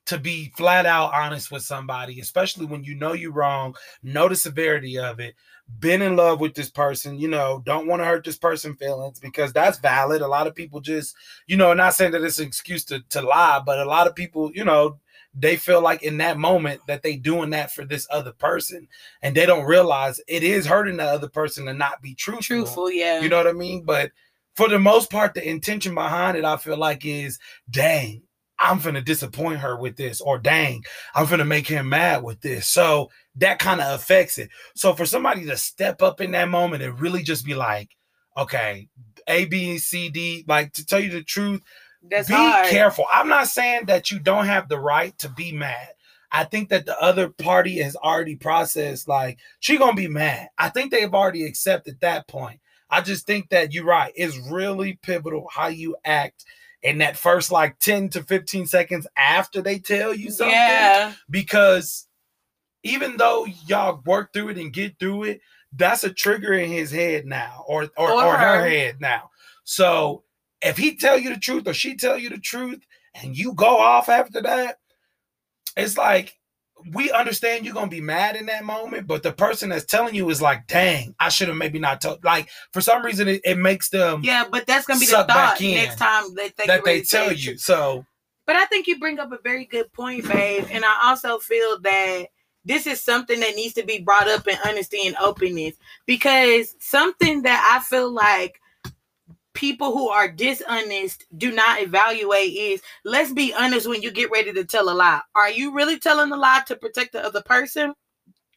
to 0.09 0.19
be 0.19 0.51
flat 0.57 0.87
out 0.87 1.13
honest 1.13 1.51
with 1.51 1.63
somebody, 1.63 2.19
especially 2.19 2.65
when 2.65 2.83
you 2.83 2.95
know 2.95 3.13
you're 3.13 3.31
wrong, 3.31 3.75
know 4.03 4.27
the 4.27 4.35
severity 4.35 4.99
of 4.99 5.21
it, 5.21 5.35
been 5.81 6.01
in 6.01 6.17
love 6.17 6.41
with 6.41 6.55
this 6.55 6.71
person, 6.71 7.19
you 7.19 7.29
know, 7.29 7.63
don't 7.67 7.87
want 7.87 8.01
to 8.01 8.07
hurt 8.07 8.25
this 8.25 8.39
person 8.39 8.75
feelings 8.75 9.21
because 9.21 9.53
that's 9.53 9.79
valid. 9.79 10.23
A 10.23 10.27
lot 10.27 10.47
of 10.47 10.55
people 10.55 10.81
just, 10.81 11.15
you 11.47 11.59
know, 11.59 11.75
not 11.75 11.93
saying 11.93 12.13
that 12.13 12.25
it's 12.25 12.39
an 12.39 12.47
excuse 12.47 12.87
to, 12.87 13.01
to 13.11 13.21
lie, 13.21 13.61
but 13.65 13.79
a 13.79 13.85
lot 13.85 14.07
of 14.07 14.15
people, 14.15 14.51
you 14.55 14.65
know, 14.65 14.99
they 15.35 15.57
feel 15.57 15.83
like 15.83 16.03
in 16.03 16.17
that 16.17 16.39
moment 16.39 16.81
that 16.87 17.03
they 17.03 17.17
doing 17.17 17.51
that 17.51 17.71
for 17.71 17.85
this 17.85 18.07
other 18.11 18.33
person 18.33 18.89
and 19.21 19.37
they 19.37 19.45
don't 19.45 19.67
realize 19.67 20.23
it 20.27 20.43
is 20.43 20.65
hurting 20.65 20.97
the 20.97 21.05
other 21.05 21.29
person 21.29 21.67
to 21.67 21.75
not 21.75 22.01
be 22.01 22.15
truthful. 22.15 22.57
Truthful, 22.57 22.93
yeah. 22.93 23.21
You 23.21 23.29
know 23.29 23.37
what 23.37 23.47
I 23.47 23.53
mean? 23.53 23.85
But 23.85 24.11
for 24.57 24.71
the 24.71 24.79
most 24.79 25.11
part, 25.11 25.35
the 25.35 25.47
intention 25.47 25.95
behind 25.95 26.39
it, 26.39 26.47
I 26.47 26.57
feel 26.57 26.79
like 26.79 27.05
is 27.05 27.39
dang, 27.71 28.23
I'm 28.59 28.81
gonna 28.81 29.01
disappoint 29.03 29.61
her 29.61 29.77
with 29.77 29.97
this, 29.97 30.21
or 30.21 30.39
dang, 30.39 30.85
I'm 31.15 31.27
gonna 31.27 31.45
make 31.45 31.67
him 31.67 31.89
mad 31.89 32.23
with 32.23 32.41
this. 32.41 32.67
So 32.67 33.11
that 33.37 33.59
kind 33.59 33.81
of 33.81 33.95
affects 33.99 34.39
it. 34.39 34.51
So 34.75 34.95
for 34.95 35.07
somebody 35.07 35.45
to 35.47 35.57
step 35.57 36.03
up 36.03 36.21
in 36.21 36.33
that 36.33 36.49
moment 36.49 36.83
and 36.83 37.01
really 37.01 37.23
just 37.23 37.45
be 37.45 37.55
like, 37.55 37.91
okay, 38.37 38.89
A, 39.27 39.45
B, 39.47 39.71
and 39.71 39.81
C, 39.81 40.09
D, 40.09 40.45
like 40.49 40.73
to 40.75 40.87
tell 40.87 41.01
you 41.01 41.11
the 41.11 41.23
truth, 41.23 41.63
That's 42.11 42.29
be 42.29 42.35
hard. 42.35 42.67
careful. 42.69 43.07
I'm 43.13 43.29
not 43.29 43.49
saying 43.49 43.87
that 43.87 44.11
you 44.11 44.19
don't 44.19 44.47
have 44.47 44.69
the 44.69 44.79
right 44.79 45.17
to 45.19 45.29
be 45.29 45.53
mad. 45.53 45.89
I 46.31 46.45
think 46.45 46.69
that 46.69 46.85
the 46.85 46.99
other 47.01 47.31
party 47.31 47.79
has 47.79 47.97
already 47.97 48.37
processed, 48.37 49.09
like, 49.09 49.39
she 49.61 49.79
gonna 49.79 49.95
be 49.95 50.09
mad. 50.09 50.49
I 50.59 50.69
think 50.69 50.91
they've 50.91 51.15
already 51.15 51.45
accepted 51.45 52.01
that 52.01 52.29
point. 52.29 52.61
I 52.91 53.01
just 53.01 53.27
think 53.27 53.51
that 53.51 53.73
you're 53.73 53.85
right. 53.85 54.13
It's 54.15 54.37
really 54.51 54.99
pivotal 55.03 55.49
how 55.51 55.69
you 55.69 55.97
act 56.05 56.45
in 56.83 56.99
that 56.99 57.17
first 57.17 57.51
like 57.51 57.79
10 57.81 58.09
to 58.11 58.23
15 58.23 58.67
seconds 58.67 59.07
after 59.17 59.61
they 59.61 59.79
tell 59.79 60.15
you 60.15 60.31
something 60.31 60.55
Yeah. 60.55 61.13
because 61.29 62.07
even 62.85 63.17
though 63.17 63.47
y'all 63.67 64.01
work 64.07 64.33
through 64.33 64.51
it 64.51 64.59
and 64.59 64.73
get 64.73 64.99
through 64.99 65.25
it, 65.25 65.41
that's 65.73 66.05
a 66.05 66.13
trigger 66.13 66.53
in 66.55 66.71
his 66.71 66.91
head 66.91 67.27
now, 67.27 67.65
or 67.67 67.83
or, 67.97 68.11
Or 68.11 68.25
or 68.25 68.37
her. 68.37 68.61
her. 68.63 68.69
head 68.69 69.01
now. 69.01 69.31
So 69.65 70.23
if 70.63 70.77
he 70.79 70.97
tell 70.97 71.19
you 71.19 71.31
the 71.35 71.41
truth 71.41 71.67
or 71.69 71.75
she 71.75 71.97
tell 71.97 72.17
you 72.17 72.31
the 72.31 72.39
truth, 72.39 72.81
and 73.15 73.37
you 73.37 73.53
go 73.55 73.79
off 73.79 74.09
after 74.09 74.41
that, 74.43 74.79
it's 75.77 75.99
like, 75.99 76.37
we 76.95 77.11
understand 77.11 77.65
you're 77.65 77.75
gonna 77.75 77.89
be 77.89 78.01
mad 78.01 78.37
in 78.37 78.47
that 78.47 78.65
moment, 78.65 79.07
but 79.07 79.23
the 79.23 79.33
person 79.33 79.71
that's 79.71 79.85
telling 79.85 80.15
you 80.15 80.29
is 80.31 80.41
like, 80.41 80.67
"Dang, 80.67 81.15
I 81.19 81.29
should 81.29 81.49
have 81.49 81.57
maybe 81.57 81.79
not 81.79 82.01
told." 82.01 82.25
Like 82.25 82.49
for 82.73 82.81
some 82.81 83.05
reason, 83.05 83.29
it, 83.29 83.41
it 83.45 83.59
makes 83.59 83.89
them 83.89 84.23
Yeah, 84.23 84.45
but 84.51 84.67
that's 84.67 84.87
gonna 84.87 85.01
be 85.01 85.07
the 85.07 85.25
thought 85.25 85.61
next 85.61 85.97
time 85.97 86.35
that 86.35 86.57
they, 86.57 86.67
that 86.67 86.85
they 86.85 87.03
tell 87.03 87.33
you. 87.33 87.53
it. 87.53 87.61
So 87.61 88.05
But 88.47 88.57
I 88.57 88.65
think 88.67 88.87
you 88.87 88.99
bring 88.99 89.19
up 89.19 89.33
a 89.33 89.39
very 89.43 89.65
good 89.65 89.93
point, 89.93 90.29
babe. 90.29 90.67
And 90.71 90.85
I 90.85 91.01
also 91.05 91.39
feel 91.39 91.81
that 91.81 92.27
this 92.65 92.87
is 92.87 93.03
something 93.03 93.41
that 93.41 93.57
needs 93.57 93.75
to 93.75 93.85
be 93.85 94.01
brought 94.01 94.29
up 94.29 94.47
in 94.47 94.57
honesty 94.67 95.07
and 95.07 95.17
openness 95.17 95.75
because 96.07 96.75
something 96.79 97.43
that 97.43 97.79
I 97.79 97.83
feel 97.85 98.11
like 98.11 98.61
people 99.59 99.93
who 99.93 100.09
are 100.09 100.31
dishonest 100.31 101.27
do 101.37 101.51
not 101.51 101.83
evaluate 101.83 102.53
is 102.53 102.81
let's 103.05 103.33
be 103.33 103.53
honest 103.53 103.89
when 103.89 104.01
you 104.01 104.13
get 104.13 104.31
ready 104.31 104.53
to 104.53 104.65
tell 104.65 104.89
a 104.89 104.95
lie. 104.95 105.21
Are 105.35 105.51
you 105.51 105.75
really 105.75 105.99
telling 105.99 106.31
a 106.31 106.37
lie 106.37 106.63
to 106.69 106.77
protect 106.77 107.13
the 107.13 107.25
other 107.25 107.43
person? 107.43 107.93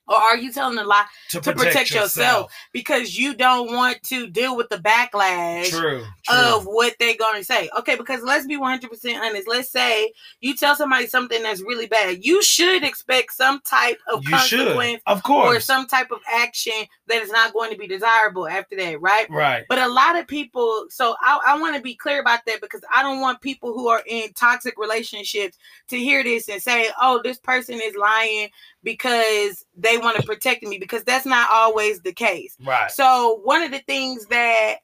Or 0.08 0.18
are 0.18 0.38
you 0.38 0.52
telling 0.52 0.78
a 0.78 0.84
lie 0.84 1.06
to, 1.30 1.40
to 1.40 1.54
protect 1.54 1.92
yourself 1.92 2.52
because 2.74 3.18
you 3.18 3.34
don't 3.34 3.74
want 3.74 4.02
to 4.04 4.28
deal 4.28 4.58
with 4.58 4.68
the 4.70 4.78
backlash 4.78 5.70
True. 5.70 6.04
true. 6.24 6.38
of 6.38 6.66
what 6.66 6.96
they're 7.00 7.18
going 7.18 7.40
to 7.40 7.44
say. 7.44 7.70
Okay, 7.80 7.96
because 7.96 8.22
let's 8.24 8.46
be 8.46 8.58
100% 8.58 9.20
honest. 9.20 9.48
Let's 9.48 9.72
say 9.72 10.12
you 10.42 10.56
tell 10.56 10.76
somebody 10.76 11.08
something 11.08 11.42
that's 11.44 11.62
really 11.62 11.88
bad. 11.88 12.26
You 12.26 12.44
should 12.44 12.84
expect 12.84 13.34
some 13.34 13.62
type 13.62 14.00
of 14.12 14.24
you 14.24 14.38
should, 14.40 14.60
consequence 14.60 15.02
of 15.06 15.22
or 15.30 15.60
some 15.60 15.88
type 15.88 16.12
of 16.12 16.20
action 16.32 16.74
that 17.08 17.22
is 17.22 17.32
not 17.32 17.54
going 17.54 17.72
to 17.72 17.78
be 17.78 17.88
desirable 17.88 18.48
after 18.48 18.76
that, 18.78 19.00
right? 19.02 19.30
right. 19.30 19.66
But 19.70 19.80
a 19.80 19.88
lot 19.88 20.18
of 20.18 20.28
people, 20.28 20.88
so 20.90 21.16
I, 21.22 21.40
I 21.48 21.60
want 21.60 21.76
to 21.76 21.82
be 21.82 21.96
clear 21.96 22.20
about 22.20 22.42
that 22.48 22.60
because 22.60 22.82
I 22.94 23.02
don't 23.04 23.22
want 23.22 23.42
people 23.42 23.74
who 23.74 23.88
are 23.88 24.04
in 24.08 24.34
toxic 24.34 24.78
relationships 24.78 25.58
to 25.90 25.98
hear 25.98 26.24
this 26.24 26.50
and 26.50 26.62
say, 26.62 26.88
oh, 27.02 27.22
this 27.24 27.38
person 27.38 27.80
is 27.82 27.96
lying 27.96 28.50
because 28.84 29.66
they 29.76 29.98
want 29.98 30.18
to 30.18 30.24
protect 30.24 30.64
me 30.64 30.78
because 30.78 31.04
that's 31.04 31.26
not 31.26 31.50
always 31.52 32.02
the 32.02 32.14
case. 32.14 32.56
Right. 32.66 32.92
So 32.92 33.42
one 33.44 33.62
of 33.62 33.72
the 33.72 33.80
things 33.80 34.26
that 34.28 34.78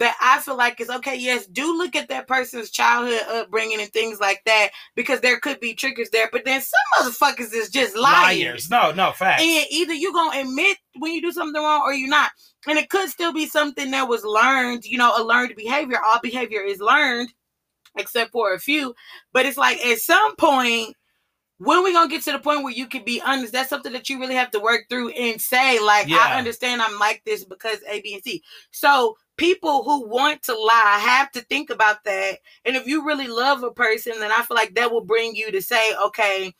that 0.00 0.16
I 0.20 0.40
feel 0.40 0.56
like 0.56 0.80
is 0.80 0.88
okay, 0.88 1.14
yes, 1.14 1.46
do 1.46 1.76
look 1.76 1.94
at 1.94 2.08
that 2.08 2.26
person's 2.26 2.70
childhood 2.70 3.20
upbringing 3.28 3.80
and 3.80 3.92
things 3.92 4.18
like 4.18 4.40
that 4.46 4.70
because 4.96 5.20
there 5.20 5.38
could 5.38 5.60
be 5.60 5.74
triggers 5.74 6.08
there. 6.08 6.28
But 6.32 6.46
then 6.46 6.62
some 6.62 7.06
motherfuckers 7.06 7.52
is 7.52 7.68
just 7.68 7.96
liars. 7.96 8.70
No, 8.70 8.92
no, 8.92 9.12
facts. 9.12 9.42
And 9.42 9.66
either 9.70 9.92
you're 9.92 10.12
gonna 10.12 10.40
admit 10.40 10.78
when 10.98 11.12
you 11.12 11.20
do 11.20 11.32
something 11.32 11.62
wrong 11.62 11.82
or 11.82 11.92
you're 11.92 12.08
not. 12.08 12.30
And 12.66 12.78
it 12.78 12.88
could 12.88 13.10
still 13.10 13.32
be 13.32 13.46
something 13.46 13.90
that 13.90 14.08
was 14.08 14.24
learned, 14.24 14.84
you 14.84 14.96
know, 14.96 15.12
a 15.16 15.22
learned 15.22 15.54
behavior. 15.54 15.98
All 16.02 16.20
behavior 16.22 16.62
is 16.62 16.80
learned, 16.80 17.32
except 17.98 18.32
for 18.32 18.54
a 18.54 18.58
few. 18.58 18.94
But 19.34 19.44
it's 19.44 19.58
like 19.58 19.84
at 19.84 19.98
some 19.98 20.34
point, 20.36 20.96
when 21.60 21.84
we 21.84 21.92
gonna 21.92 22.08
get 22.08 22.22
to 22.22 22.32
the 22.32 22.38
point 22.38 22.64
where 22.64 22.72
you 22.72 22.86
can 22.86 23.04
be 23.04 23.20
honest, 23.20 23.52
that's 23.52 23.68
something 23.68 23.92
that 23.92 24.08
you 24.08 24.18
really 24.18 24.34
have 24.34 24.50
to 24.52 24.60
work 24.60 24.86
through 24.88 25.10
and 25.10 25.38
say, 25.38 25.78
like, 25.78 26.08
Yeah. 26.08 26.16
I 26.16 26.38
understand 26.38 26.80
I'm 26.80 26.98
like 26.98 27.22
this 27.26 27.44
because 27.44 27.78
A, 27.86 28.00
B, 28.00 28.14
and 28.14 28.22
C. 28.22 28.42
So 28.70 29.18
people 29.36 29.84
who 29.84 30.08
want 30.08 30.42
to 30.44 30.58
lie 30.58 30.98
have 31.02 31.30
to 31.32 31.42
think 31.42 31.68
about 31.68 32.02
that. 32.04 32.38
And 32.64 32.76
if 32.76 32.86
you 32.86 33.06
really 33.06 33.28
love 33.28 33.62
a 33.62 33.70
person, 33.70 34.14
then 34.20 34.30
I 34.32 34.42
feel 34.42 34.54
like 34.54 34.74
that 34.76 34.90
will 34.90 35.04
bring 35.04 35.34
you 35.34 35.52
to 35.52 35.60
say, 35.60 35.82
okay, 36.06 36.54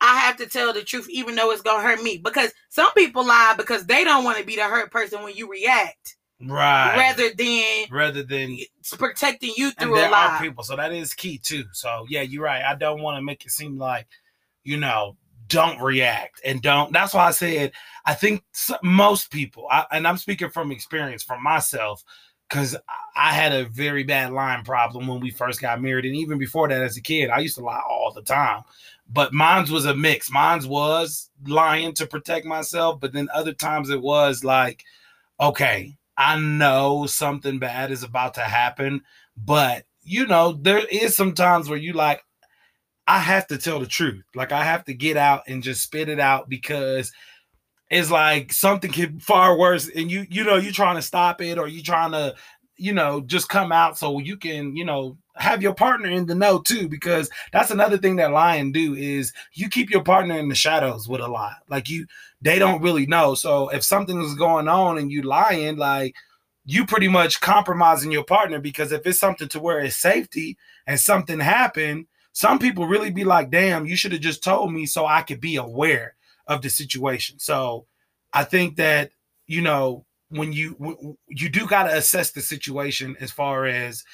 I 0.00 0.18
have 0.18 0.36
to 0.38 0.46
tell 0.48 0.72
the 0.72 0.82
truth, 0.82 1.08
even 1.08 1.36
though 1.36 1.52
it's 1.52 1.62
gonna 1.62 1.84
hurt 1.84 2.02
me. 2.02 2.18
Because 2.18 2.52
some 2.70 2.90
people 2.94 3.24
lie 3.24 3.54
because 3.56 3.86
they 3.86 4.02
don't 4.02 4.24
want 4.24 4.38
to 4.38 4.44
be 4.44 4.56
the 4.56 4.64
hurt 4.64 4.90
person 4.90 5.22
when 5.22 5.36
you 5.36 5.48
react, 5.48 6.16
right. 6.42 6.96
rather 6.96 7.30
than 7.36 7.84
rather 7.88 8.24
than 8.24 8.58
protecting 8.98 9.52
you 9.56 9.66
and 9.66 9.76
through 9.78 9.94
a 9.94 10.00
there 10.00 10.10
lie. 10.10 10.26
are 10.26 10.40
people, 10.40 10.64
so 10.64 10.74
that 10.74 10.92
is 10.92 11.14
key 11.14 11.38
too. 11.38 11.66
So 11.72 12.04
yeah, 12.08 12.22
you're 12.22 12.42
right. 12.42 12.64
I 12.64 12.74
don't 12.74 13.00
want 13.00 13.16
to 13.16 13.22
make 13.22 13.46
it 13.46 13.52
seem 13.52 13.78
like, 13.78 14.08
you 14.64 14.76
know, 14.76 15.16
don't 15.48 15.80
react 15.80 16.40
and 16.44 16.62
don't. 16.62 16.92
That's 16.92 17.14
why 17.14 17.26
I 17.26 17.30
said 17.32 17.72
I 18.06 18.14
think 18.14 18.44
most 18.82 19.30
people, 19.30 19.66
I, 19.70 19.84
and 19.92 20.06
I'm 20.06 20.16
speaking 20.16 20.50
from 20.50 20.72
experience 20.72 21.22
from 21.22 21.42
myself, 21.42 22.04
because 22.48 22.76
I 23.14 23.32
had 23.32 23.52
a 23.52 23.66
very 23.66 24.02
bad 24.02 24.32
lying 24.32 24.64
problem 24.64 25.06
when 25.06 25.20
we 25.20 25.30
first 25.30 25.60
got 25.60 25.80
married, 25.80 26.04
and 26.04 26.16
even 26.16 26.38
before 26.38 26.68
that, 26.68 26.82
as 26.82 26.96
a 26.96 27.02
kid, 27.02 27.30
I 27.30 27.38
used 27.38 27.56
to 27.56 27.64
lie 27.64 27.82
all 27.88 28.12
the 28.12 28.22
time. 28.22 28.62
But 29.08 29.32
mine's 29.32 29.70
was 29.70 29.86
a 29.86 29.94
mix. 29.94 30.30
Mine's 30.30 30.66
was 30.66 31.30
lying 31.46 31.94
to 31.94 32.06
protect 32.06 32.46
myself, 32.46 33.00
but 33.00 33.12
then 33.12 33.28
other 33.34 33.52
times 33.52 33.90
it 33.90 34.00
was 34.00 34.44
like, 34.44 34.84
okay, 35.40 35.96
I 36.16 36.38
know 36.38 37.06
something 37.06 37.58
bad 37.58 37.90
is 37.90 38.02
about 38.02 38.34
to 38.34 38.42
happen, 38.42 39.02
but 39.36 39.84
you 40.02 40.26
know, 40.26 40.52
there 40.52 40.84
is 40.90 41.14
some 41.16 41.34
times 41.34 41.68
where 41.68 41.78
you 41.78 41.92
like, 41.92 42.22
I 43.06 43.18
have 43.18 43.46
to 43.48 43.58
tell 43.58 43.80
the 43.80 43.86
truth. 43.86 44.24
Like 44.34 44.52
I 44.52 44.64
have 44.64 44.84
to 44.84 44.94
get 44.94 45.16
out 45.16 45.42
and 45.48 45.62
just 45.62 45.82
spit 45.82 46.08
it 46.08 46.20
out 46.20 46.48
because 46.48 47.12
it's 47.90 48.10
like 48.10 48.52
something 48.52 48.92
can 48.92 49.18
far 49.20 49.58
worse, 49.58 49.88
and 49.88 50.10
you 50.10 50.26
you 50.30 50.44
know 50.44 50.56
you're 50.56 50.72
trying 50.72 50.96
to 50.96 51.02
stop 51.02 51.40
it 51.40 51.58
or 51.58 51.66
you're 51.68 51.82
trying 51.82 52.12
to 52.12 52.34
you 52.80 52.94
know 52.94 53.20
just 53.20 53.48
come 53.48 53.70
out 53.72 53.98
so 53.98 54.18
you 54.18 54.36
can 54.36 54.74
you 54.74 54.84
know 54.84 55.16
have 55.36 55.62
your 55.62 55.74
partner 55.74 56.08
in 56.08 56.26
the 56.26 56.34
know 56.34 56.60
too 56.60 56.88
because 56.88 57.30
that's 57.52 57.70
another 57.70 57.98
thing 57.98 58.16
that 58.16 58.32
lying 58.32 58.72
do 58.72 58.94
is 58.94 59.32
you 59.52 59.68
keep 59.68 59.90
your 59.90 60.02
partner 60.02 60.38
in 60.38 60.48
the 60.48 60.54
shadows 60.54 61.06
with 61.06 61.20
a 61.20 61.28
lie 61.28 61.54
like 61.68 61.90
you 61.90 62.06
they 62.40 62.58
don't 62.58 62.82
really 62.82 63.06
know 63.06 63.34
so 63.34 63.68
if 63.68 63.84
something 63.84 64.22
is 64.22 64.34
going 64.34 64.66
on 64.66 64.96
and 64.96 65.12
you 65.12 65.22
lying 65.22 65.76
like 65.76 66.14
you 66.64 66.86
pretty 66.86 67.08
much 67.08 67.40
compromising 67.40 68.10
your 68.10 68.24
partner 68.24 68.58
because 68.58 68.92
if 68.92 69.06
it's 69.06 69.20
something 69.20 69.48
to 69.48 69.60
where 69.60 69.80
it's 69.80 69.96
safety 69.96 70.56
and 70.86 70.98
something 70.98 71.38
happened 71.38 72.06
some 72.40 72.58
people 72.58 72.86
really 72.86 73.10
be 73.10 73.22
like 73.22 73.50
damn 73.50 73.84
you 73.84 73.94
should 73.94 74.12
have 74.12 74.22
just 74.22 74.42
told 74.42 74.72
me 74.72 74.86
so 74.86 75.04
i 75.04 75.20
could 75.20 75.42
be 75.42 75.56
aware 75.56 76.14
of 76.46 76.62
the 76.62 76.70
situation. 76.70 77.38
So 77.38 77.86
i 78.32 78.44
think 78.44 78.76
that 78.76 79.10
you 79.46 79.60
know 79.60 80.06
when 80.30 80.52
you 80.52 81.16
you 81.28 81.50
do 81.50 81.66
got 81.66 81.82
to 81.84 81.96
assess 81.96 82.30
the 82.30 82.40
situation 82.40 83.14
as 83.20 83.30
far 83.30 83.66
as 83.66 84.04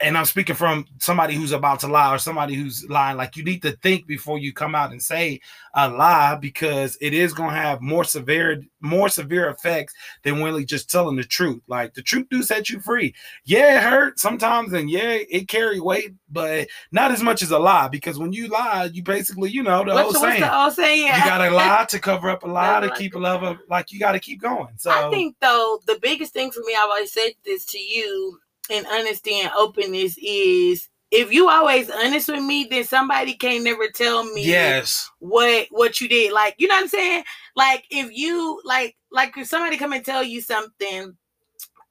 and 0.00 0.18
I'm 0.18 0.26
speaking 0.26 0.56
from 0.56 0.84
somebody 0.98 1.34
who's 1.34 1.52
about 1.52 1.80
to 1.80 1.86
lie 1.86 2.14
or 2.14 2.18
somebody 2.18 2.54
who's 2.54 2.86
lying. 2.88 3.16
Like 3.16 3.36
you 3.36 3.42
need 3.42 3.62
to 3.62 3.72
think 3.72 4.06
before 4.06 4.38
you 4.38 4.52
come 4.52 4.74
out 4.74 4.92
and 4.92 5.02
say 5.02 5.40
a 5.74 5.88
lie 5.88 6.36
because 6.36 6.98
it 7.00 7.14
is 7.14 7.32
going 7.32 7.50
to 7.50 7.56
have 7.56 7.80
more 7.80 8.04
severe, 8.04 8.62
more 8.80 9.08
severe 9.08 9.48
effects 9.48 9.94
than 10.22 10.42
really 10.42 10.66
just 10.66 10.90
telling 10.90 11.16
the 11.16 11.24
truth. 11.24 11.62
Like 11.66 11.94
the 11.94 12.02
truth 12.02 12.26
do 12.30 12.42
set 12.42 12.68
you 12.68 12.78
free. 12.78 13.14
Yeah, 13.44 13.78
it 13.78 13.82
hurt 13.84 14.18
sometimes, 14.18 14.74
and 14.74 14.90
yeah, 14.90 15.18
it 15.30 15.48
carry 15.48 15.80
weight, 15.80 16.12
but 16.30 16.68
not 16.92 17.10
as 17.10 17.22
much 17.22 17.42
as 17.42 17.50
a 17.50 17.58
lie. 17.58 17.88
Because 17.88 18.18
when 18.18 18.34
you 18.34 18.48
lie, 18.48 18.90
you 18.92 19.02
basically, 19.02 19.50
you 19.50 19.62
know, 19.62 19.82
the 19.82 19.94
What's, 19.94 20.20
saying. 20.20 20.42
the 20.42 20.54
old 20.54 20.74
saying? 20.74 21.06
You 21.06 21.24
gotta 21.24 21.50
lie 21.54 21.86
to 21.88 21.98
cover 21.98 22.28
up 22.28 22.44
a 22.44 22.46
lie 22.46 22.80
to 22.80 22.88
That's 22.88 22.98
keep 22.98 23.14
a 23.14 23.18
love 23.18 23.42
up. 23.42 23.58
Like 23.70 23.92
you 23.92 23.98
gotta 23.98 24.20
keep 24.20 24.42
going. 24.42 24.74
So 24.76 24.90
I 24.90 25.10
think 25.10 25.36
though 25.40 25.80
the 25.86 25.98
biggest 26.02 26.34
thing 26.34 26.50
for 26.50 26.60
me, 26.60 26.74
I've 26.74 26.90
always 26.90 27.12
said 27.12 27.30
this 27.46 27.64
to 27.66 27.78
you 27.78 28.40
in 28.70 28.86
honesty 28.86 29.40
and 29.40 29.50
openness 29.56 30.16
is 30.22 30.88
if 31.10 31.32
you 31.32 31.48
always 31.48 31.88
honest 31.90 32.28
with 32.28 32.42
me, 32.42 32.66
then 32.70 32.84
somebody 32.84 33.34
can't 33.34 33.64
never 33.64 33.88
tell 33.88 34.24
me 34.24 34.44
yes, 34.46 35.08
what 35.20 35.66
what 35.70 36.00
you 36.00 36.08
did. 36.08 36.32
Like, 36.32 36.56
you 36.58 36.68
know 36.68 36.74
what 36.74 36.82
I'm 36.82 36.88
saying? 36.88 37.24
Like 37.54 37.84
if 37.90 38.10
you 38.12 38.60
like 38.64 38.96
like 39.10 39.36
if 39.36 39.46
somebody 39.46 39.76
come 39.76 39.92
and 39.92 40.04
tell 40.04 40.22
you 40.22 40.40
something 40.40 41.16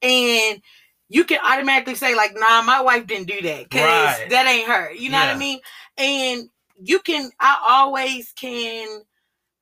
and 0.01 0.62
you 1.08 1.24
can 1.24 1.39
automatically 1.44 1.96
say, 1.96 2.15
like, 2.15 2.34
nah, 2.36 2.62
my 2.63 2.82
wife 2.82 3.08
didn't 3.08 3.27
do 3.27 3.41
that. 3.41 3.70
Cause 3.70 3.82
Right. 3.82 4.27
that 4.29 4.48
ain't 4.48 4.67
her. 4.67 4.91
You 4.91 5.10
know 5.12 5.20
what 5.20 5.36
I 5.36 5.38
mean? 5.38 5.60
And 5.98 6.50
you 6.82 7.00
can 7.00 7.32
I 7.39 7.58
always 7.67 8.34
can 8.36 9.01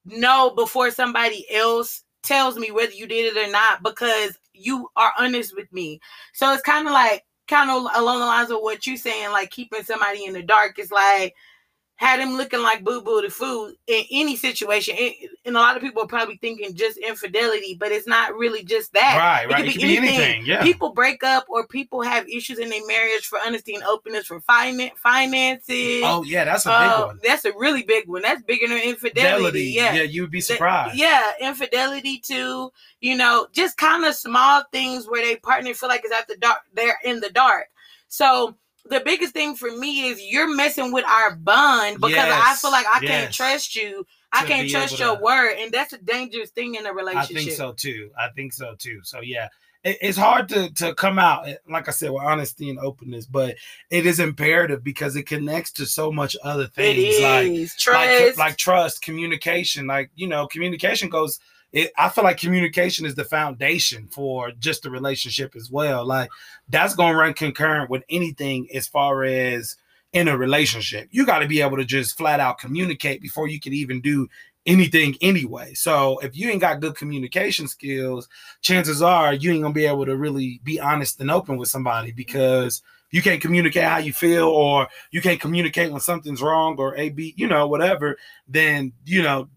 know 0.05 0.51
before 0.55 0.91
somebody 0.91 1.45
else 1.53 2.03
tells 2.23 2.57
me 2.57 2.71
whether 2.71 2.93
you 2.93 3.05
did 3.05 3.35
it 3.35 3.47
or 3.47 3.51
not 3.51 3.83
because 3.83 4.37
you 4.53 4.89
are 4.95 5.13
honest 5.17 5.55
with 5.55 5.71
me. 5.73 5.99
So 6.33 6.51
it's 6.53 6.63
kind 6.63 6.87
of 6.87 6.93
like 6.93 7.23
kind 7.47 7.69
of 7.69 7.83
along 7.95 8.19
the 8.19 8.25
lines 8.25 8.51
of 8.51 8.59
what 8.59 8.87
you're 8.87 8.97
saying, 8.97 9.31
like 9.31 9.49
keeping 9.51 9.83
somebody 9.83 10.25
in 10.25 10.33
the 10.33 10.43
dark. 10.43 10.79
is 10.79 10.91
like 10.91 11.35
had 12.03 12.19
him 12.19 12.35
looking 12.35 12.61
like 12.61 12.83
boo 12.83 13.01
boo 13.01 13.21
the 13.21 13.29
food 13.29 13.75
in 13.87 14.03
any 14.11 14.35
situation. 14.35 14.95
It- 14.97 15.29
and 15.45 15.57
a 15.57 15.59
lot 15.59 15.75
of 15.75 15.81
people 15.81 16.01
are 16.03 16.07
probably 16.07 16.37
thinking 16.37 16.73
just 16.73 16.97
infidelity, 16.97 17.75
but 17.77 17.91
it's 17.91 18.07
not 18.07 18.33
really 18.35 18.63
just 18.63 18.93
that. 18.93 19.17
right, 19.17 19.43
It 19.43 19.51
right. 19.51 19.57
could 19.57 19.67
It 19.69 19.73
could 19.73 19.81
be 19.81 19.97
anything. 19.97 20.19
anything. 20.19 20.45
Yeah, 20.45 20.63
People 20.63 20.91
break 20.93 21.21
up 21.23 21.45
or 21.49 21.67
people 21.67 22.01
have 22.01 22.27
issues 22.29 22.59
in 22.59 22.69
their 22.69 22.85
marriage 22.87 23.25
for 23.27 23.39
honesty 23.45 23.75
and 23.75 23.83
openness 23.83 24.25
for 24.27 24.39
finance 24.41 24.93
finances. 25.01 26.01
Oh 26.05 26.23
yeah, 26.23 26.45
that's 26.45 26.65
a 26.65 26.69
big 26.69 26.75
Uh, 26.75 27.05
one. 27.07 27.19
That's 27.23 27.45
a 27.45 27.51
really 27.57 27.83
big 27.83 28.07
one. 28.07 28.21
That's 28.21 28.41
bigger 28.43 28.67
than 28.67 28.77
infidelity. 28.79 29.63
Yeah. 29.65 29.93
yeah, 29.95 30.01
you 30.03 30.21
would 30.21 30.31
be 30.31 30.41
surprised. 30.41 30.95
Yeah, 30.95 31.31
infidelity 31.41 32.19
too. 32.19 32.71
You 33.01 33.15
know, 33.17 33.47
just 33.51 33.77
kind 33.77 34.05
of 34.05 34.15
small 34.15 34.63
things 34.71 35.07
where 35.07 35.23
they 35.25 35.35
partner 35.35 35.73
feel 35.73 35.89
like 35.89 36.01
it's 36.03 36.13
at 36.13 36.27
the 36.27 36.37
dark. 36.37 36.59
They're 36.73 36.97
in 37.03 37.19
the 37.19 37.29
dark. 37.31 37.67
So 38.07 38.55
the 38.85 39.01
biggest 39.03 39.33
thing 39.33 39.55
for 39.55 39.71
me 39.71 40.09
is 40.09 40.21
you're 40.21 40.53
messing 40.53 40.91
with 40.91 41.05
our 41.05 41.35
bond 41.35 42.01
because 42.01 42.15
I 42.17 42.55
feel 42.55 42.71
like 42.71 42.85
I 42.91 42.99
can't 42.99 43.33
trust 43.33 43.75
you. 43.75 44.05
I 44.31 44.45
can't 44.45 44.69
trust 44.69 44.99
your 44.99 45.15
to- 45.15 45.23
word, 45.23 45.55
and 45.59 45.71
that's 45.71 45.93
a 45.93 45.97
dangerous 45.99 46.49
thing 46.49 46.75
in 46.75 46.85
a 46.85 46.93
relationship. 46.93 47.37
I 47.37 47.39
think 47.39 47.51
so 47.51 47.71
too. 47.73 48.09
I 48.17 48.29
think 48.29 48.51
so 48.51 48.75
too. 48.77 48.99
So 49.03 49.21
yeah, 49.21 49.47
it, 49.83 49.97
it's 50.01 50.17
hard 50.17 50.49
to 50.49 50.73
to 50.73 50.93
come 50.95 51.19
out 51.19 51.47
eh, 51.47 51.55
like 51.69 51.87
I 51.87 51.91
said 51.91 52.11
with 52.11 52.23
honesty 52.23 52.69
and 52.69 52.79
openness, 52.79 53.25
but 53.25 53.55
it 53.89 54.05
is 54.05 54.19
imperative 54.19 54.83
because 54.83 55.15
it 55.15 55.23
connects 55.23 55.71
to 55.73 55.85
so 55.85 56.11
much 56.11 56.35
other 56.43 56.67
things 56.67 57.21
like 57.21 57.69
trust. 57.77 57.87
like 57.87 58.37
like 58.37 58.57
trust, 58.57 59.01
communication. 59.01 59.87
Like 59.87 60.09
you 60.15 60.27
know, 60.27 60.47
communication 60.47 61.09
goes. 61.09 61.39
It, 61.73 61.91
I 61.97 62.09
feel 62.09 62.23
like 62.23 62.37
communication 62.37 63.05
is 63.05 63.15
the 63.15 63.23
foundation 63.25 64.07
for 64.07 64.51
just 64.51 64.83
the 64.83 64.91
relationship 64.91 65.55
as 65.55 65.71
well. 65.71 66.05
Like 66.05 66.29
that's 66.69 66.95
gonna 66.95 67.17
run 67.17 67.33
concurrent 67.33 67.89
with 67.89 68.03
anything 68.09 68.67
as 68.73 68.87
far 68.87 69.23
as 69.23 69.75
in 70.13 70.27
a 70.27 70.37
relationship. 70.37 71.09
You 71.11 71.25
got 71.25 71.39
to 71.39 71.47
be 71.47 71.61
able 71.61 71.77
to 71.77 71.85
just 71.85 72.15
flat 72.15 72.39
out 72.39 72.59
communicate 72.59 73.19
before 73.21 73.47
you 73.47 73.59
can 73.59 73.73
even 73.73 73.99
do 73.99 74.29
anything 74.65 75.15
anyway. 75.21 75.73
So 75.73 76.19
if 76.19 76.37
you 76.37 76.49
ain't 76.49 76.61
got 76.61 76.79
good 76.79 76.95
communication 76.95 77.67
skills, 77.67 78.29
chances 78.61 79.01
are 79.01 79.33
you 79.33 79.51
ain't 79.51 79.63
gonna 79.63 79.73
be 79.73 79.85
able 79.85 80.05
to 80.05 80.15
really 80.15 80.61
be 80.63 80.79
honest 80.79 81.19
and 81.19 81.31
open 81.31 81.57
with 81.57 81.69
somebody 81.69 82.11
because 82.11 82.81
you 83.11 83.21
can't 83.21 83.41
communicate 83.41 83.83
how 83.83 83.97
you 83.97 84.13
feel 84.13 84.47
or 84.47 84.87
you 85.11 85.21
can't 85.21 85.41
communicate 85.41 85.91
when 85.91 86.01
something's 86.01 86.41
wrong 86.41 86.75
or 86.79 86.95
a 86.97 87.09
b 87.09 87.33
you 87.37 87.47
know 87.47 87.67
whatever 87.67 88.17
then 88.47 88.91
you 89.05 89.21
know 89.21 89.47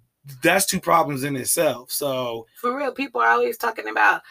that's 0.42 0.66
two 0.66 0.80
problems 0.80 1.24
in 1.24 1.36
itself 1.36 1.90
so 1.90 2.46
for 2.60 2.76
real, 2.76 2.92
people 2.92 3.20
are 3.20 3.30
always 3.30 3.56
talking 3.56 3.88
about 3.88 4.22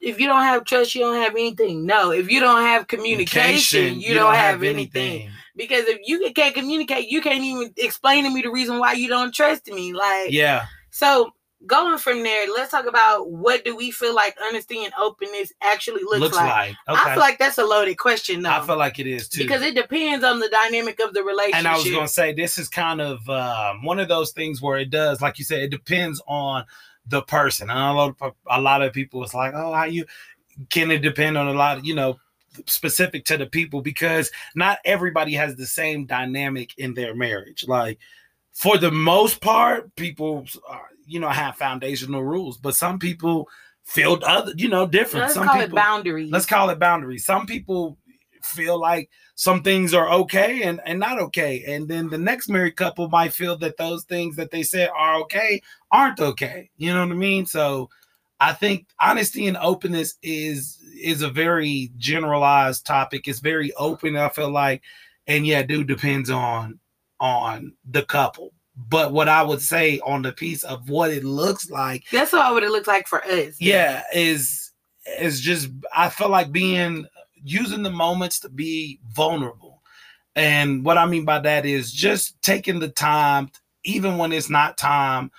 if 0.00 0.18
you 0.18 0.26
don't 0.26 0.42
have 0.42 0.64
trust, 0.64 0.96
you 0.96 1.02
don't 1.02 1.22
have 1.22 1.36
anything. 1.36 1.86
No, 1.86 2.10
if 2.10 2.28
you 2.28 2.40
don't 2.40 2.62
have 2.62 2.88
communication, 2.88 4.00
you, 4.00 4.14
don't, 4.14 4.34
have, 4.34 4.64
anything. 4.64 5.30
Because 5.54 5.84
if 5.86 6.00
you 6.04 6.28
can't 6.32 6.52
communicate, 6.52 7.08
you 7.08 7.20
can't 7.20 7.44
even 7.44 7.72
explain 7.76 8.24
to 8.24 8.30
me 8.30 8.42
the 8.42 8.50
reason 8.50 8.80
why 8.80 8.94
you 8.94 9.06
don't 9.06 9.32
trust 9.32 9.68
me. 9.68 9.92
Like, 9.92 10.32
yeah 10.32 10.66
so 10.92 11.32
going 11.66 11.98
from 11.98 12.22
there, 12.22 12.46
let's 12.54 12.70
talk 12.70 12.86
about 12.86 13.30
what 13.30 13.64
do 13.64 13.76
we 13.76 13.90
feel 13.90 14.14
like 14.14 14.36
honesty 14.48 14.84
and 14.84 14.92
openness 14.98 15.52
actually 15.62 16.02
looks, 16.02 16.20
looks 16.20 16.36
like. 16.36 16.48
like 16.48 16.76
okay 16.88 17.10
I 17.10 17.14
feel 17.14 17.20
like 17.20 17.38
that's 17.38 17.58
a 17.58 17.64
loaded 17.64 17.98
question, 17.98 18.42
though. 18.42 18.50
I 18.50 18.66
feel 18.66 18.78
like 18.78 18.98
it 18.98 19.06
is 19.06 19.28
too 19.28 19.42
because 19.42 19.62
it 19.62 19.74
depends 19.74 20.24
on 20.24 20.40
the 20.40 20.48
dynamic 20.48 21.00
of 21.00 21.14
the 21.14 21.22
relationship. 21.22 21.58
and 21.58 21.68
I 21.68 21.76
was 21.76 21.88
going 21.88 22.06
to 22.06 22.08
say 22.08 22.32
this 22.32 22.58
is 22.58 22.68
kind 22.68 23.00
of 23.00 23.28
um, 23.28 23.84
one 23.84 23.98
of 23.98 24.08
those 24.08 24.32
things 24.32 24.60
where 24.60 24.78
it 24.78 24.90
does, 24.90 25.20
like 25.20 25.38
you 25.38 25.44
said, 25.44 25.60
it 25.60 25.70
depends 25.70 26.20
on 26.26 26.64
the 27.06 27.22
person. 27.22 27.70
And 27.70 27.78
a 27.78 27.92
lot 27.92 28.14
of, 28.20 28.32
a 28.48 28.60
lot 28.60 28.82
of 28.82 28.92
people, 28.92 29.22
it's 29.22 29.34
like, 29.34 29.52
oh, 29.54 29.72
how 29.72 29.84
you 29.84 30.06
can 30.70 30.90
it 30.90 30.98
depend 30.98 31.38
on 31.38 31.48
a 31.48 31.52
lot 31.52 31.78
of 31.78 31.86
you 31.86 31.94
know 31.94 32.18
specific 32.66 33.24
to 33.24 33.38
the 33.38 33.46
people 33.46 33.80
because 33.80 34.30
not 34.54 34.78
everybody 34.84 35.32
has 35.34 35.56
the 35.56 35.66
same 35.66 36.04
dynamic 36.04 36.76
in 36.78 36.94
their 36.94 37.14
marriage. 37.14 37.64
Like 37.66 37.98
for 38.52 38.76
the 38.76 38.90
most 38.90 39.40
part, 39.40 39.94
people 39.96 40.46
you 41.06 41.20
know 41.20 41.28
have 41.28 41.56
foundational 41.56 42.22
rules, 42.22 42.58
but 42.58 42.74
some 42.74 42.98
people 42.98 43.48
feel 43.84 44.18
other 44.24 44.52
you 44.56 44.68
know 44.68 44.86
different. 44.86 45.24
let's 45.24 45.34
some 45.34 45.46
call 45.46 45.54
people 45.54 45.78
it 45.78 45.82
boundaries. 45.82 46.30
let's 46.30 46.46
call 46.46 46.70
it 46.70 46.78
boundaries. 46.78 47.24
Some 47.24 47.46
people 47.46 47.98
feel 48.42 48.80
like 48.80 49.08
some 49.34 49.62
things 49.62 49.94
are 49.94 50.10
okay 50.10 50.62
and, 50.62 50.80
and 50.84 50.98
not 50.98 51.18
okay. 51.18 51.64
And 51.66 51.88
then 51.88 52.08
the 52.08 52.18
next 52.18 52.48
married 52.48 52.76
couple 52.76 53.08
might 53.08 53.32
feel 53.32 53.56
that 53.58 53.76
those 53.76 54.04
things 54.04 54.36
that 54.36 54.50
they 54.50 54.62
said 54.62 54.90
are 54.96 55.16
okay 55.22 55.62
aren't 55.90 56.20
okay. 56.20 56.70
You 56.76 56.92
know 56.92 57.00
what 57.00 57.12
I 57.12 57.16
mean? 57.16 57.46
So 57.46 57.88
I 58.40 58.52
think 58.52 58.86
honesty 59.00 59.46
and 59.46 59.56
openness 59.56 60.16
is 60.22 60.78
is 61.00 61.22
a 61.22 61.30
very 61.30 61.92
generalized 61.96 62.84
topic. 62.86 63.26
It's 63.26 63.40
very 63.40 63.72
open, 63.74 64.16
I 64.16 64.28
feel 64.28 64.50
like. 64.50 64.82
And 65.26 65.46
yeah, 65.46 65.60
it 65.60 65.68
do 65.68 65.84
depends 65.84 66.30
on 66.30 66.78
on 67.20 67.72
the 67.88 68.02
couple. 68.02 68.52
But 68.74 69.12
what 69.12 69.28
I 69.28 69.42
would 69.42 69.60
say 69.60 70.00
on 70.00 70.22
the 70.22 70.32
piece 70.32 70.64
of 70.64 70.88
what 70.88 71.10
it 71.10 71.24
looks 71.24 71.70
like 71.70 72.04
That's 72.10 72.32
what 72.32 72.62
it 72.62 72.70
look 72.70 72.86
like 72.86 73.06
for 73.06 73.22
us. 73.24 73.56
yeah 73.60 74.02
is 74.14 74.70
is 75.20 75.40
just 75.40 75.68
i 75.94 76.08
feel 76.08 76.28
like 76.28 76.52
being 76.52 77.04
using 77.44 77.82
the 77.82 77.90
moments 77.90 78.38
to 78.40 78.48
be 78.48 79.00
vulnerable. 79.10 79.82
And 80.36 80.84
what 80.84 80.96
i 80.96 81.04
mean 81.06 81.24
by 81.24 81.40
that 81.40 81.66
is 81.66 81.92
just 81.92 82.40
taking 82.42 82.78
the 82.80 82.88
time 82.88 83.50
even 83.84 84.16
when 84.16 84.32
it's 84.32 84.48
not 84.48 84.78
time 84.78 85.30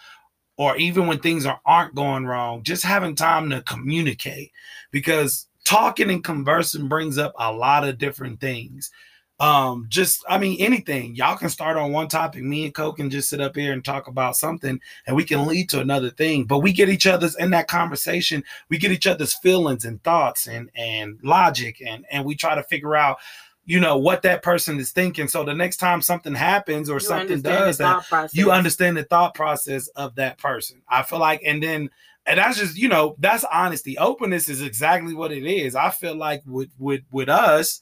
or 0.58 0.76
even 0.78 1.08
when 1.08 1.20
things 1.20 1.46
are, 1.46 1.60
aren't 1.66 1.96
going 1.96 2.26
wrong 2.26 2.62
just 2.62 2.84
having 2.84 3.16
time 3.16 3.50
to 3.50 3.62
communicate. 3.64 4.52
Because 4.92 5.48
talking 5.64 6.12
and 6.12 6.24
conversing 6.24 6.88
brings 6.88 7.18
up 7.18 7.34
a 7.40 7.52
lot 7.52 7.88
of 7.88 7.98
different 7.98 8.40
things 8.40 8.92
um 9.40 9.88
just 9.90 10.24
i 10.30 10.38
mean 10.38 10.60
anything. 10.60 11.16
Y'all 11.16 11.36
can 11.36 11.50
start 11.50 11.76
on 11.76 11.92
one 11.92 12.08
topic. 12.08 12.44
Me 12.44 12.66
and 12.66 12.74
coke 12.74 12.98
can 12.98 13.10
just 13.10 13.30
sit 13.30 13.42
up 13.42 13.56
here 13.56 13.74
and 13.74 13.84
talk 13.84 14.08
about 14.08 14.38
something 14.38 14.80
and 15.08 15.16
we 15.16 15.24
can 15.24 15.48
lead 15.48 15.70
to 15.70 15.82
another 15.82 16.12
thing. 16.12 16.46
But 16.46 16.60
we 16.60 16.72
get 16.72 16.88
each 16.90 17.08
other's 17.08 17.36
in 17.38 17.50
that 17.52 17.68
conversation 17.68 18.44
we 18.70 18.78
get 18.78 18.92
each 18.92 19.08
other's 19.08 19.34
feelings 19.34 19.86
and 19.86 20.02
thoughts 20.04 20.48
and 20.48 20.70
and 20.76 21.20
logic 21.24 21.82
and 21.86 22.06
and 22.12 22.24
we 22.26 22.36
try 22.36 22.54
to 22.56 22.64
figure 22.64 22.96
out 22.96 23.18
you 23.66 23.80
know 23.80 23.98
what 23.98 24.22
that 24.22 24.44
person 24.44 24.80
is 24.80 24.92
thinking. 24.92 25.28
So 25.28 25.44
the 25.44 25.54
next 25.56 25.78
time 25.78 26.02
something 26.02 26.36
happens 26.36 26.90
or 26.90 26.96
You 26.96 27.00
something 27.00 27.42
does 27.42 27.78
that 27.80 28.06
process. 28.08 28.36
you 28.36 28.52
understand 28.52 28.98
the 28.98 29.04
thought 29.04 29.34
process 29.34 29.88
of 29.90 30.16
that 30.16 30.38
person. 30.38 30.82
I 30.88 31.02
feel 31.02 31.20
like 31.20 31.42
and 31.46 31.64
then 31.64 31.90
and 32.26 32.38
that's 32.38 32.58
just 32.60 32.78
you 32.78 32.88
know 32.88 33.16
that's 33.20 33.46
honesty. 33.46 33.98
Openness 33.98 34.48
is 34.48 34.62
exactly 34.62 35.14
what 35.14 35.32
it 35.32 35.46
is. 35.50 35.76
I 35.76 35.90
feel 35.90 36.16
like 36.16 36.44
with 36.46 36.70
with 36.78 37.02
with 37.10 37.30
us 37.30 37.82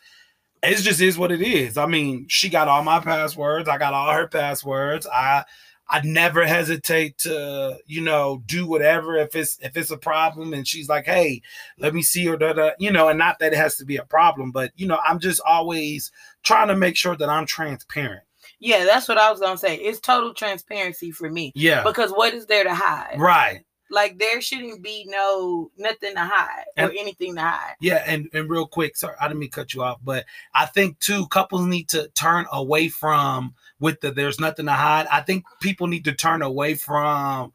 it 0.64 0.76
just 0.78 1.02
is 1.02 1.18
what 1.18 1.32
it 1.32 1.42
is 1.42 1.78
i 1.78 1.86
mean 1.86 2.26
she 2.28 2.50
got 2.50 2.68
all 2.68 2.84
my 2.84 3.00
passwords 3.00 3.68
i 3.70 3.78
got 3.78 3.94
all 3.94 4.14
her 4.14 4.28
passwords 4.28 5.08
i 5.08 5.44
i 5.90 6.02
never 6.04 6.46
hesitate 6.46 7.18
to 7.18 7.78
you 7.88 8.02
know 8.02 8.42
do 8.46 8.68
whatever 8.68 9.18
if 9.18 9.36
it's 9.36 9.58
if 9.62 9.76
it's 9.76 9.92
a 9.92 9.98
problem 9.98 10.54
and 10.54 10.68
she's 10.68 10.88
like 10.90 11.06
hey 11.06 11.42
let 11.80 11.94
me 11.94 12.02
see 12.02 12.28
or 12.28 12.38
da, 12.38 12.54
da, 12.54 12.72
you 12.80 12.92
know 12.92 13.10
and 13.10 13.18
not 13.20 13.40
that 13.40 13.54
it 13.54 13.58
has 13.58 13.76
to 13.76 13.86
be 13.86 13.98
a 13.98 14.06
problem 14.06 14.52
but 14.52 14.72
you 14.76 14.88
know 14.88 15.00
i'm 15.08 15.20
just 15.20 15.42
always 15.46 16.12
trying 16.44 16.68
to 16.68 16.76
make 16.76 16.96
sure 16.96 17.16
that 17.16 17.30
i'm 17.30 17.46
transparent 17.46 18.24
Yeah, 18.60 18.86
that's 18.86 19.08
what 19.08 19.18
I 19.18 19.32
was 19.32 19.40
gonna 19.40 19.58
say. 19.58 19.76
It's 19.76 20.00
total 20.00 20.34
transparency 20.34 21.12
for 21.12 21.30
me. 21.30 21.52
yeah 21.56 21.84
Because 21.84 22.12
what 22.12 22.34
is 22.34 22.46
there 22.46 22.64
to 22.64 22.74
hide? 22.74 23.16
right 23.20 23.64
Like 23.92 24.18
there 24.20 24.42
shouldn't 24.42 24.82
be 24.82 25.06
no 25.08 25.70
nothing 25.78 26.16
to 26.16 26.22
hide 26.24 26.66
or 26.78 26.86
And- 26.86 26.98
anything 26.98 27.36
to 27.36 27.42
hide. 27.42 27.76
Yeah, 27.82 28.04
and 28.08 28.30
and 28.34 28.50
real 28.50 28.66
quick, 28.66 28.96
sorry, 28.98 29.16
I 29.20 29.28
didn't 29.28 29.40
mean 29.40 29.50
to 29.50 29.56
cut 29.56 29.74
you 29.74 29.84
off, 29.84 30.00
but 30.04 30.26
I 30.56 30.66
think 30.66 31.00
too, 31.00 31.28
couples 31.28 31.66
need 31.68 31.90
to 31.90 32.08
turn 32.10 32.46
away 32.52 32.88
from 32.90 33.54
with 33.80 34.00
the 34.02 34.12
there's 34.12 34.40
nothing 34.40 34.66
to 34.68 34.74
hide. 34.74 35.08
I 35.12 35.22
think 35.22 35.44
people 35.62 35.88
need 35.88 36.06
to 36.06 36.14
turn 36.14 36.42
away 36.42 36.76
from 36.76 37.52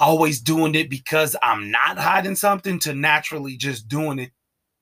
always 0.00 0.40
doing 0.40 0.74
it 0.74 0.88
because 0.90 1.34
I'm 1.42 1.70
not 1.70 1.98
hiding 1.98 2.36
something 2.36 2.78
to 2.80 2.94
naturally 2.94 3.56
just 3.56 3.88
doing 3.88 4.18
it 4.18 4.30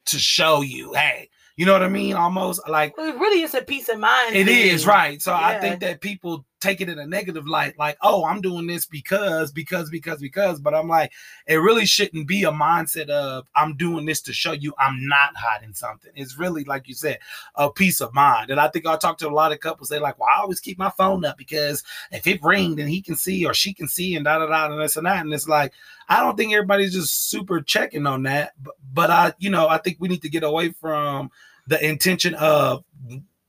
to 0.06 0.18
show 0.18 0.60
you, 0.60 0.92
hey, 0.92 1.30
you 1.56 1.64
know 1.64 1.72
what 1.72 1.82
I 1.82 1.88
mean? 1.88 2.14
Almost 2.14 2.68
like 2.68 2.96
Well, 2.98 3.08
it 3.08 3.18
really 3.18 3.42
is 3.42 3.54
a 3.54 3.62
peace 3.62 3.88
of 3.88 3.98
mind. 3.98 4.36
it 4.36 4.46
thing. 4.46 4.68
is 4.68 4.86
right. 4.86 5.20
So 5.22 5.32
I 5.34 5.58
think 5.58 5.80
that 5.80 6.00
people 6.02 6.44
take 6.66 6.80
it 6.80 6.88
in 6.88 6.98
a 6.98 7.06
negative 7.06 7.46
light, 7.46 7.78
like, 7.78 7.96
oh, 8.02 8.24
I'm 8.24 8.40
doing 8.40 8.66
this 8.66 8.86
because, 8.86 9.52
because, 9.52 9.88
because, 9.88 10.20
because. 10.20 10.60
But 10.60 10.74
I'm 10.74 10.88
like, 10.88 11.12
it 11.46 11.56
really 11.56 11.86
shouldn't 11.86 12.26
be 12.26 12.42
a 12.42 12.50
mindset 12.50 13.08
of 13.08 13.46
I'm 13.54 13.76
doing 13.76 14.04
this 14.04 14.20
to 14.22 14.32
show 14.32 14.52
you 14.52 14.74
I'm 14.78 15.06
not 15.06 15.36
hiding 15.36 15.74
something. 15.74 16.10
It's 16.14 16.38
really, 16.38 16.64
like 16.64 16.88
you 16.88 16.94
said, 16.94 17.18
a 17.54 17.70
peace 17.70 18.00
of 18.00 18.12
mind. 18.14 18.50
And 18.50 18.58
I 18.58 18.68
think 18.68 18.86
I 18.86 18.96
talk 18.96 19.18
to 19.18 19.28
a 19.28 19.30
lot 19.30 19.52
of 19.52 19.60
couples, 19.60 19.88
they're 19.88 20.00
like, 20.00 20.18
well, 20.18 20.28
I 20.34 20.40
always 20.40 20.60
keep 20.60 20.78
my 20.78 20.90
phone 20.90 21.24
up 21.24 21.38
because 21.38 21.84
if 22.10 22.26
it 22.26 22.42
rings, 22.42 22.76
then 22.76 22.88
he 22.88 23.00
can 23.00 23.16
see 23.16 23.46
or 23.46 23.54
she 23.54 23.72
can 23.72 23.88
see 23.88 24.16
and 24.16 24.24
da 24.24 24.38
da 24.38 24.46
da 24.46 24.72
and 24.72 24.80
this 24.80 24.96
and 24.96 25.06
that. 25.06 25.24
And 25.24 25.32
it's 25.32 25.48
like, 25.48 25.72
I 26.08 26.20
don't 26.20 26.36
think 26.36 26.52
everybody's 26.52 26.94
just 26.94 27.30
super 27.30 27.60
checking 27.60 28.06
on 28.06 28.24
that. 28.24 28.52
But, 28.62 28.74
but 28.92 29.10
I, 29.10 29.32
you 29.38 29.50
know, 29.50 29.68
I 29.68 29.78
think 29.78 29.98
we 30.00 30.08
need 30.08 30.22
to 30.22 30.28
get 30.28 30.42
away 30.42 30.70
from 30.70 31.30
the 31.68 31.84
intention 31.84 32.34
of 32.34 32.84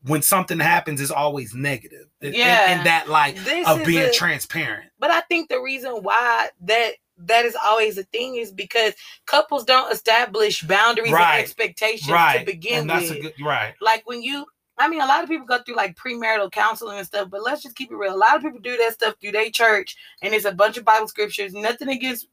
when 0.03 0.21
something 0.21 0.59
happens 0.59 1.01
is 1.01 1.11
always 1.11 1.53
negative. 1.53 2.07
Yeah. 2.21 2.77
In, 2.79 2.83
that 2.85 3.09
like 3.09 3.35
This 3.43 3.67
of 3.67 3.83
being 3.85 4.03
a- 4.09 4.13
transparent. 4.13 4.91
But 4.99 5.11
I 5.11 5.21
think 5.21 5.49
the 5.49 5.59
reason 5.61 5.91
why 6.03 6.49
that 6.61 6.91
that 7.19 7.45
is 7.45 7.57
always 7.65 7.97
a 7.97 8.03
thing 8.03 8.35
is 8.35 8.51
because 8.51 8.93
couples 9.25 9.63
don't 9.65 9.91
establish 9.91 10.61
boundaries 10.61 11.11
Right. 11.11 11.35
and 11.37 11.41
expectations 11.41 12.11
Right. 12.11 12.39
to 12.39 12.45
begin 12.45 12.81
and 12.81 12.89
that's 12.89 13.09
with. 13.09 13.17
a 13.17 13.21
good 13.21 13.33
right. 13.43 13.73
like 13.81 14.03
when 14.05 14.21
you 14.21 14.45
I 14.79 14.87
mean, 14.87 15.01
a 15.01 15.07
lot 15.07 15.23
of 15.23 15.29
people 15.29 15.47
go 15.47 15.57
through 15.63 15.75
like 15.75 15.95
premarital 15.95 16.51
counseling 16.51 16.99
and 16.99 17.07
stuff, 17.07 17.31
but 17.31 17.41
let's 17.41 17.63
just 17.63 17.75
keep 17.75 17.91
it 17.91 17.95
real. 17.95 18.13
A 18.13 18.15
lot 18.15 18.35
of 18.35 18.43
people 18.43 18.59
do 18.59 18.77
that 18.77 18.93
stuff 18.93 19.15
through 19.19 19.31
their 19.31 19.49
church, 19.49 19.95
and 20.21 20.35
it's 20.35 20.45
a 20.45 20.51
bunch 20.51 20.77
of 20.77 20.85
Bible 20.85 21.07
scriptures. 21.07 21.51
Nothing 21.51 21.89
against, 21.89 22.27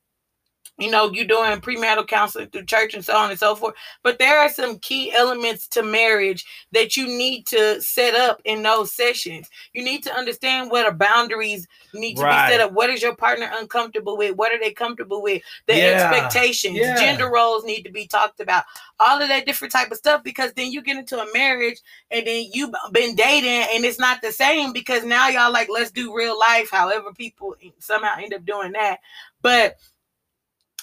you 0.78 0.90
know, 0.90 1.12
you're 1.12 1.24
doing 1.24 1.52
premarital 1.60 2.06
counseling 2.06 2.48
through 2.48 2.64
church 2.64 2.94
and 2.94 3.04
so 3.04 3.16
on 3.16 3.30
and 3.30 3.38
so 3.38 3.54
forth. 3.54 3.74
But 4.02 4.18
there 4.18 4.38
are 4.38 4.48
some 4.48 4.78
key 4.80 5.12
elements 5.12 5.68
to 5.68 5.82
marriage 5.82 6.44
that 6.72 6.96
you 6.96 7.06
need 7.06 7.46
to 7.46 7.80
set 7.80 8.14
up 8.14 8.42
in 8.44 8.62
those 8.62 8.92
sessions. 8.92 9.48
You 9.72 9.84
need 9.84 10.02
to 10.04 10.12
understand 10.12 10.70
what 10.70 10.84
are 10.84 10.92
boundaries 10.92 11.68
need 11.92 12.16
to 12.16 12.22
Right. 12.22 12.46
be 12.48 12.52
set 12.52 12.60
up. 12.60 12.72
What 12.72 12.90
is 12.90 13.02
your 13.02 13.14
partner 13.14 13.48
uncomfortable 13.54 14.16
with? 14.16 14.34
What 14.34 14.52
are 14.52 14.58
they 14.58 14.72
comfortable 14.72 15.22
with? 15.22 15.42
The 15.66 15.76
Yeah. 15.76 16.10
expectations, 16.10 16.76
Yeah. 16.78 16.96
gender 16.96 17.30
roles 17.30 17.64
need 17.64 17.82
to 17.82 17.92
be 17.92 18.08
talked 18.08 18.40
about. 18.40 18.64
All 18.98 19.22
of 19.22 19.28
that 19.28 19.46
different 19.46 19.72
type 19.72 19.92
of 19.92 19.98
stuff 19.98 20.24
because 20.24 20.52
then 20.54 20.72
you 20.72 20.82
get 20.82 20.96
into 20.96 21.20
a 21.20 21.32
marriage 21.32 21.78
and 22.10 22.26
then 22.26 22.50
you've 22.52 22.74
been 22.90 23.14
dating 23.14 23.68
and 23.72 23.84
it's 23.84 23.98
not 24.00 24.22
the 24.22 24.32
same 24.32 24.72
because 24.72 25.04
now 25.04 25.28
y'all 25.28 25.52
like 25.52 25.68
let's 25.68 25.90
do 25.90 26.14
real 26.14 26.38
life 26.38 26.70
however 26.70 27.12
people 27.12 27.54
somehow 27.78 28.16
end 28.18 28.34
up 28.34 28.44
doing 28.44 28.72
that 28.72 29.00
but 29.42 29.76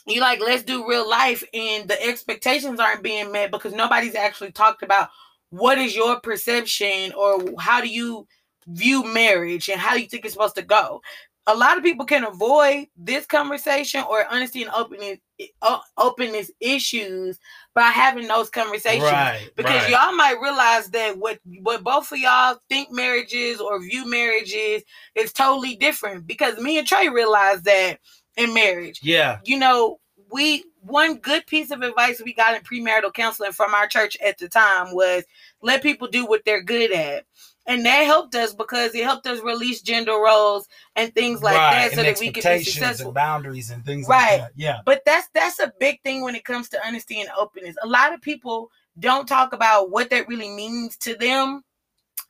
you 0.07 0.21
like 0.21 0.39
let's 0.39 0.63
do 0.63 0.87
real 0.87 1.07
life 1.09 1.43
and 1.53 1.87
the 1.87 2.01
expectations 2.03 2.79
aren't 2.79 3.03
being 3.03 3.31
met 3.31 3.51
because 3.51 3.73
nobody's 3.73 4.15
actually 4.15 4.51
talked 4.51 4.83
about 4.83 5.09
what 5.49 5.77
is 5.77 5.95
your 5.95 6.19
perception 6.19 7.13
or 7.13 7.43
how 7.59 7.81
do 7.81 7.87
you 7.87 8.27
view 8.67 9.03
marriage 9.13 9.69
and 9.69 9.79
how 9.79 9.93
do 9.93 10.01
you 10.01 10.07
think 10.07 10.25
it's 10.25 10.33
supposed 10.33 10.55
to 10.55 10.61
go 10.61 11.01
a 11.47 11.55
lot 11.55 11.77
of 11.77 11.83
people 11.83 12.05
can 12.05 12.23
avoid 12.23 12.85
this 12.95 13.25
conversation 13.25 14.03
or 14.09 14.25
honesty 14.31 14.61
and 14.61 14.71
openness 14.71 15.17
uh, 15.63 15.79
openness 15.97 16.51
issues 16.59 17.39
by 17.73 17.83
having 17.83 18.27
those 18.27 18.49
conversations 18.49 19.03
Right, 19.03 19.49
because 19.55 19.81
right. 19.81 19.89
y'all 19.89 20.15
might 20.15 20.39
realize 20.39 20.89
that 20.91 21.17
what 21.17 21.39
what 21.61 21.83
both 21.83 22.11
of 22.11 22.19
y'all 22.19 22.57
think 22.69 22.91
marriage 22.91 23.33
is 23.33 23.59
or 23.59 23.81
view 23.81 24.07
marriage 24.07 24.53
is 24.53 24.83
is 25.15 25.33
totally 25.33 25.75
different 25.75 26.27
because 26.27 26.59
me 26.59 26.77
and 26.77 26.87
Trey 26.87 27.09
realized 27.09 27.65
that 27.65 27.97
in 28.37 28.53
marriage 28.53 28.99
Yeah. 29.03 29.39
you 29.45 29.57
know, 29.59 29.99
we 30.31 30.63
one 30.81 31.17
good 31.17 31.45
piece 31.45 31.69
of 31.71 31.81
advice 31.81 32.21
we 32.23 32.33
got 32.33 32.55
in 32.55 32.61
premarital 32.63 33.13
counseling 33.13 33.51
from 33.51 33.73
our 33.73 33.87
church 33.87 34.17
at 34.25 34.37
the 34.39 34.49
time 34.49 34.93
was 34.95 35.23
let 35.61 35.83
people 35.83 36.07
do 36.07 36.25
what 36.25 36.43
they're 36.45 36.63
good 36.63 36.91
at. 36.91 37.25
And 37.67 37.85
that 37.85 38.05
helped 38.05 38.33
us 38.33 38.53
because 38.53 38.95
it 38.95 39.03
helped 39.03 39.27
us 39.27 39.39
release 39.41 39.81
gender 39.81 40.13
roles 40.13 40.67
and 40.95 41.13
things 41.13 41.43
like 41.43 41.55
right. 41.55 41.71
that 41.73 41.91
so 41.91 41.99
and 41.99 42.07
that 42.07 42.19
we 42.19 42.31
could 42.31 42.43
be 42.43 42.63
successful. 42.63 43.07
and 43.07 43.13
boundaries 43.15 43.69
and 43.69 43.85
things 43.85 44.07
Right. 44.07 44.31
like 44.31 44.41
that. 44.41 44.51
Yeah. 44.55 44.79
But 44.83 45.03
that's 45.05 45.27
that's 45.35 45.59
a 45.59 45.71
big 45.79 46.01
thing 46.01 46.23
when 46.23 46.33
it 46.33 46.43
comes 46.43 46.69
to 46.69 46.79
honesty 46.87 47.21
and 47.21 47.29
openness. 47.37 47.75
A 47.83 47.87
lot 47.87 48.13
of 48.13 48.21
people 48.21 48.71
don't 48.99 49.27
talk 49.27 49.53
about 49.53 49.91
what 49.91 50.09
that 50.09 50.27
really 50.27 50.49
means 50.49 50.97
to 50.97 51.15
them 51.15 51.63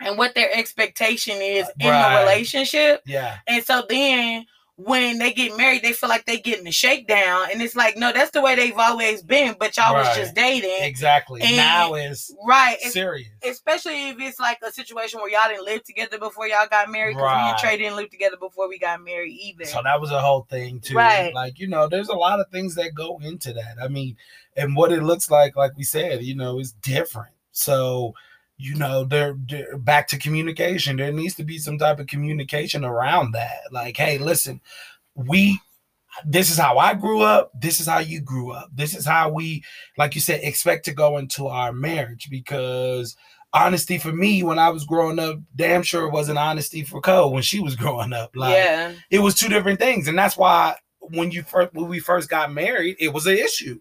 and 0.02 0.18
what 0.18 0.36
their 0.36 0.50
expectation 0.54 1.38
is 1.42 1.66
in 1.80 1.88
the 1.88 2.18
relationship. 2.20 3.02
Yeah. 3.06 3.38
And 3.48 3.64
so 3.64 3.84
then 3.88 4.46
when 4.78 5.20
they 5.20 5.32
get 5.32 5.56
married, 5.58 5.84
they 5.84 5.94
feel 5.94 6.10
like 6.10 6.26
they 6.26 6.40
getting 6.40 6.66
a 6.66 6.72
shakedown. 6.72 7.48
And 7.52 7.62
it's 7.62 7.76
like, 7.76 7.98
no, 7.98 8.12
that's 8.12 8.32
the 8.32 8.42
way 8.42 8.56
they've 8.56 8.78
always 8.78 9.22
been, 9.22 9.56
but 9.60 9.78
y'all 9.78 9.94
was 9.94 10.16
just 10.16 10.34
dating. 10.34 10.78
Exactly. 10.82 11.42
And- 11.42 11.56
now 11.56 11.94
is 11.94 12.36
Right. 12.48 12.80
Serious. 12.82 13.30
Especially 13.44 14.10
if 14.10 14.20
it's 14.20 14.40
like 14.40 14.60
a 14.66 14.72
situation 14.72 15.20
where 15.20 15.30
y'all 15.30 15.50
didn't 15.50 15.66
live 15.66 15.84
together 15.84 16.18
before 16.18 16.48
y'all 16.48 16.68
got 16.70 16.90
married. 16.90 17.16
Because 17.16 17.36
me 17.36 17.50
and 17.50 17.58
Trey 17.58 17.78
didn't 17.78 17.96
live 17.96 18.10
together 18.10 18.38
before 18.38 18.68
we 18.68 18.80
got 18.80 19.04
married 19.04 19.34
either. 19.34 19.66
So 19.66 19.82
that 19.84 20.02
was 20.02 20.12
a 20.12 20.22
whole 20.22 20.48
thing 20.50 20.80
too. 20.80 20.96
Right. 20.96 21.34
Like, 21.34 21.60
you 21.60 21.68
know, 21.68 21.88
there's 21.88 22.10
a 22.10 22.16
lot 22.16 22.40
of 22.40 22.48
things 22.52 22.76
that 22.76 22.96
go 22.96 23.20
into 23.22 23.54
that. 23.54 23.76
I 23.82 23.88
mean, 23.88 24.18
and 24.56 24.76
what 24.76 24.92
it 24.92 25.04
looks 25.04 25.30
like, 25.30 25.56
like 25.56 25.78
we 25.78 25.84
said, 25.84 26.24
you 26.24 26.36
know, 26.36 26.60
is 26.60 26.72
different. 26.74 27.34
So, 27.52 28.14
you 28.62 28.76
know, 28.76 29.04
they're 29.04 29.36
back 29.78 30.08
to 30.10 30.20
communication. 30.20 30.98
There 30.98 31.12
needs 31.12 31.36
to 31.36 31.44
be 31.44 31.58
some 31.58 31.80
type 31.80 32.00
of 32.00 32.08
communication 32.08 32.86
around 32.86 33.32
that. 33.32 33.62
Like, 33.72 33.98
hey, 33.98 34.20
listen, 34.20 34.62
we 35.16 35.60
this 36.26 36.52
is 36.52 36.58
how 36.58 36.78
I 36.78 36.94
grew 36.94 37.22
up. 37.22 37.52
This 37.60 37.80
is 37.80 37.88
how 37.88 38.00
you 38.00 38.22
grew 38.22 38.52
up. 38.52 38.70
This 38.74 38.96
is 38.96 39.06
how 39.06 39.30
we, 39.30 39.64
like 39.98 40.14
you 40.14 40.22
said, 40.22 40.42
expect 40.44 40.86
to 40.86 40.94
go 40.94 41.18
into 41.18 41.48
our 41.48 41.72
marriage 41.72 42.30
because 42.30 43.16
honesty 43.54 43.98
for 43.98 44.12
me 44.12 44.44
when 44.44 44.60
I 44.60 44.70
was 44.70 44.86
growing 44.86 45.20
up, 45.20 45.40
damn 45.56 45.84
sure 45.84 46.10
wasn't 46.10 46.38
honesty 46.38 46.84
for 46.84 47.02
Cole 47.02 47.34
when 47.34 47.44
she 47.44 47.60
was 47.60 47.76
growing 47.78 48.14
up. 48.14 48.36
Like 48.36 48.56
yeah. 48.56 48.94
it 49.10 49.20
was 49.20 49.36
two 49.36 49.50
different 49.50 49.80
things, 49.80 50.08
and 50.08 50.18
that's 50.18 50.38
why 50.38 50.76
when 51.00 51.32
you 51.32 51.42
first 51.42 51.74
when 51.74 51.88
we 51.88 52.00
first 52.00 52.30
got 52.30 52.54
married, 52.54 52.98
it 53.00 53.12
was 53.12 53.26
an 53.26 53.38
issue. 53.38 53.80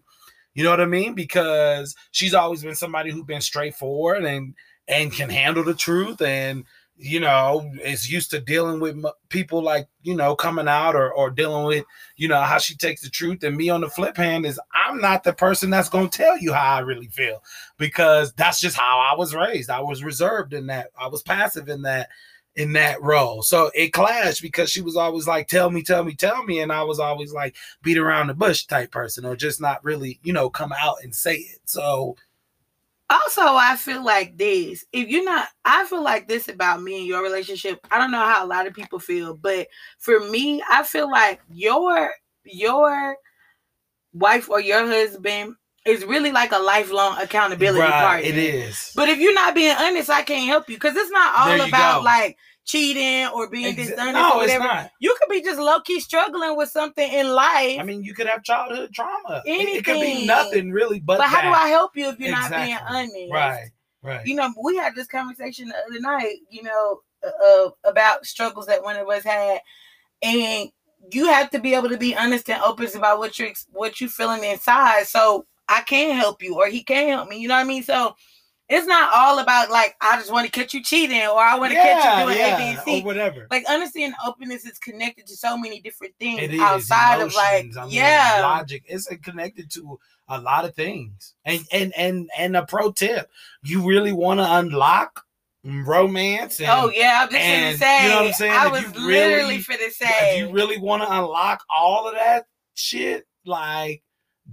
You 0.53 0.63
know 0.63 0.71
what 0.71 0.81
I 0.81 0.85
mean? 0.85 1.13
Because 1.13 1.95
she's 2.11 2.33
always 2.33 2.63
been 2.63 2.75
somebody 2.75 3.11
who's 3.11 3.23
been 3.23 3.41
straightforward 3.41 4.25
and 4.25 4.53
and 4.87 5.11
can 5.11 5.29
handle 5.29 5.63
the 5.63 5.73
truth, 5.73 6.21
and 6.21 6.65
you 6.97 7.19
know 7.19 7.71
is 7.83 8.11
used 8.11 8.29
to 8.29 8.39
dealing 8.39 8.79
with 8.79 9.03
people 9.29 9.63
like 9.63 9.87
you 10.03 10.15
know 10.15 10.35
coming 10.35 10.67
out 10.67 10.95
or 10.95 11.11
or 11.11 11.31
dealing 11.31 11.65
with 11.65 11.83
you 12.15 12.27
know 12.27 12.41
how 12.41 12.57
she 12.57 12.75
takes 12.75 13.01
the 13.01 13.09
truth. 13.09 13.43
And 13.43 13.57
me 13.57 13.69
on 13.69 13.81
the 13.81 13.89
flip 13.89 14.17
hand 14.17 14.45
is 14.45 14.59
I'm 14.73 14.99
not 15.01 15.23
the 15.23 15.33
person 15.33 15.69
that's 15.69 15.89
gonna 15.89 16.09
tell 16.09 16.37
you 16.37 16.53
how 16.53 16.75
I 16.75 16.79
really 16.79 17.07
feel 17.07 17.43
because 17.77 18.33
that's 18.33 18.59
just 18.59 18.77
how 18.77 18.99
I 18.99 19.17
was 19.17 19.33
raised. 19.33 19.69
I 19.69 19.81
was 19.81 20.03
reserved 20.03 20.53
in 20.53 20.67
that. 20.67 20.91
I 20.99 21.07
was 21.07 21.23
passive 21.23 21.69
in 21.69 21.81
that 21.83 22.09
in 22.55 22.73
that 22.73 23.01
role. 23.01 23.41
So 23.41 23.71
it 23.73 23.93
clashed 23.93 24.41
because 24.41 24.69
she 24.69 24.81
was 24.81 24.97
always 24.97 25.27
like, 25.27 25.47
tell 25.47 25.69
me, 25.69 25.83
tell 25.83 26.03
me, 26.03 26.15
tell 26.15 26.43
me. 26.43 26.59
And 26.59 26.71
I 26.71 26.83
was 26.83 26.99
always 26.99 27.33
like 27.33 27.55
beat 27.81 27.97
around 27.97 28.27
the 28.27 28.33
bush 28.33 28.65
type 28.65 28.91
person 28.91 29.25
or 29.25 29.35
just 29.35 29.61
not 29.61 29.83
really, 29.83 30.19
you 30.23 30.33
know, 30.33 30.49
come 30.49 30.73
out 30.77 30.97
and 31.01 31.15
say 31.15 31.35
it. 31.35 31.59
So 31.65 32.17
Also, 33.11 33.41
I 33.41 33.75
feel 33.75 34.03
like 34.03 34.37
this. 34.37 34.85
If 34.93 35.09
you're 35.09 35.25
not, 35.25 35.47
I 35.65 35.83
feel 35.85 36.01
like 36.01 36.29
this 36.29 36.47
about 36.47 36.81
me 36.81 36.99
and 36.99 37.07
your 37.07 37.21
relationship. 37.21 37.79
I 37.91 37.97
don't 37.97 38.11
know 38.11 38.23
how 38.23 38.45
a 38.45 38.47
lot 38.47 38.67
of 38.67 38.73
people 38.73 38.99
feel, 38.99 39.35
but 39.35 39.67
for 39.99 40.19
me, 40.29 40.63
I 40.71 40.83
feel 40.83 41.11
like 41.11 41.41
your 41.49 42.11
your 42.45 43.17
wife 44.13 44.49
or 44.49 44.61
your 44.61 44.85
husband 44.87 45.55
is 45.85 46.05
really 46.05 46.31
like 46.31 46.51
a 46.51 46.59
lifelong 46.59 47.17
accountability 47.19 47.85
partner. 47.85 48.27
it 48.27 48.37
is. 48.37 48.93
But 48.95 49.09
if 49.09 49.19
you're 49.19 49.33
not 49.33 49.55
being 49.55 49.75
honest, 49.77 50.09
I 50.09 50.21
can't 50.21 50.47
help 50.47 50.69
you 50.69 50.75
because 50.75 50.95
it's 50.95 51.11
not 51.11 51.37
all 51.37 51.67
about 51.67 51.99
go. 51.99 52.05
like 52.05 52.37
cheating 52.65 53.27
or 53.33 53.49
being 53.49 53.75
Exa- 53.75 53.89
dishonest 53.89 54.13
no, 54.13 54.37
or 54.37 54.43
it's 54.43 54.53
whatever. 54.53 54.63
not. 54.63 54.91
You 54.99 55.15
could 55.19 55.29
be 55.29 55.41
just 55.41 55.59
low 55.59 55.79
key 55.81 55.99
struggling 55.99 56.55
with 56.55 56.69
something 56.69 57.11
in 57.11 57.29
life. 57.29 57.79
I 57.79 57.83
mean, 57.83 58.03
you 58.03 58.13
could 58.13 58.27
have 58.27 58.43
childhood 58.43 58.91
trauma. 58.93 59.41
It, 59.45 59.77
it 59.77 59.85
could 59.85 59.99
be 59.99 60.25
nothing 60.25 60.71
really 60.71 60.99
but, 60.99 61.17
but 61.17 61.27
how 61.27 61.41
do. 61.41 61.47
I 61.49 61.67
help 61.67 61.95
you 61.95 62.09
if 62.09 62.19
you're 62.19 62.31
not 62.31 62.51
being 62.51 62.77
honest? 62.87 63.15
Right, 63.31 63.69
right. 64.03 64.25
you 64.25 64.35
know, 64.35 64.53
we 64.63 64.77
had 64.77 64.95
this 64.95 65.07
conversation 65.07 65.69
the 65.69 65.75
other 65.75 65.99
night, 65.99 66.37
you 66.49 66.63
know, 66.63 67.01
uh, 67.23 67.69
about 67.83 68.25
struggles 68.25 68.67
that 68.67 68.83
one 68.83 68.95
of 68.95 69.07
us 69.09 69.23
had, 69.23 69.59
and 70.21 70.69
you 71.11 71.27
have 71.27 71.49
to 71.49 71.59
be 71.59 71.73
able 71.73 71.89
to 71.89 71.97
be 71.97 72.15
honest 72.15 72.49
and 72.49 72.61
open 72.61 72.87
about 72.95 73.17
what 73.17 73.37
you're 73.39 73.51
what 73.71 73.99
you're 73.99 74.09
feeling 74.09 74.43
inside. 74.43 75.07
So 75.07 75.45
I 75.67 75.81
can 75.81 76.15
help 76.15 76.43
you, 76.43 76.55
or 76.55 76.67
he 76.67 76.83
can 76.83 77.09
help 77.09 77.29
me. 77.29 77.39
You 77.39 77.47
know 77.47 77.55
what 77.55 77.61
I 77.61 77.65
mean? 77.65 77.83
So 77.83 78.15
it's 78.71 78.87
not 78.87 79.11
all 79.13 79.39
about 79.39 79.69
like 79.69 79.95
I 80.01 80.15
just 80.17 80.31
want 80.31 80.45
to 80.45 80.51
catch 80.51 80.73
you 80.73 80.81
cheating, 80.81 81.21
or 81.21 81.39
I 81.39 81.59
want 81.59 81.73
to 81.73 81.77
catch 81.77 82.19
you 82.19 82.25
doing 82.33 82.37
A, 82.39 82.57
B, 82.85 82.91
and 82.95 83.03
or 83.03 83.05
whatever. 83.05 83.47
Like 83.51 83.65
honesty 83.69 84.03
and 84.03 84.13
openness 84.25 84.65
is 84.65 84.79
connected 84.79 85.27
to 85.27 85.35
so 85.35 85.57
many 85.57 85.81
different 85.81 86.13
things 86.19 86.57
outside 86.59 87.21
of 87.21 87.35
like 87.35 87.69
I 87.77 87.83
mean, 87.83 87.91
yeah. 87.93 88.39
logic. 88.41 88.83
It's 88.87 89.07
connected 89.23 89.69
to 89.71 89.99
a 90.29 90.39
lot 90.39 90.63
of 90.63 90.73
things. 90.73 91.33
And 91.43 91.61
and 91.73 91.93
and 91.97 92.29
and 92.37 92.55
a 92.55 92.65
pro 92.65 92.93
tip: 92.93 93.29
you 93.61 93.85
really 93.85 94.13
want 94.13 94.39
to 94.39 94.45
unlock 94.49 95.25
romance. 95.63 96.59
And 96.59 96.69
Oh 96.69 96.89
yeah, 96.95 97.19
I'm 97.23 97.29
just 97.29 97.41
and 97.41 97.75
finna 97.75 97.79
say. 97.79 98.03
you 98.03 98.09
know 98.09 98.15
what 98.15 98.27
I'm 98.27 98.33
saying? 98.33 98.53
I 98.53 98.65
If 98.67 98.71
was 98.71 98.83
really- 99.03 99.05
literally 99.35 99.57
finna 99.59 99.89
say. 99.91 100.07
if 100.09 100.37
you 100.39 100.53
really 100.53 100.77
want 100.77 101.03
to 101.03 101.11
unlock 101.11 101.63
all 101.69 102.07
of 102.07 102.15
that 102.15 102.45
shit, 102.73 103.27
like 103.45 104.01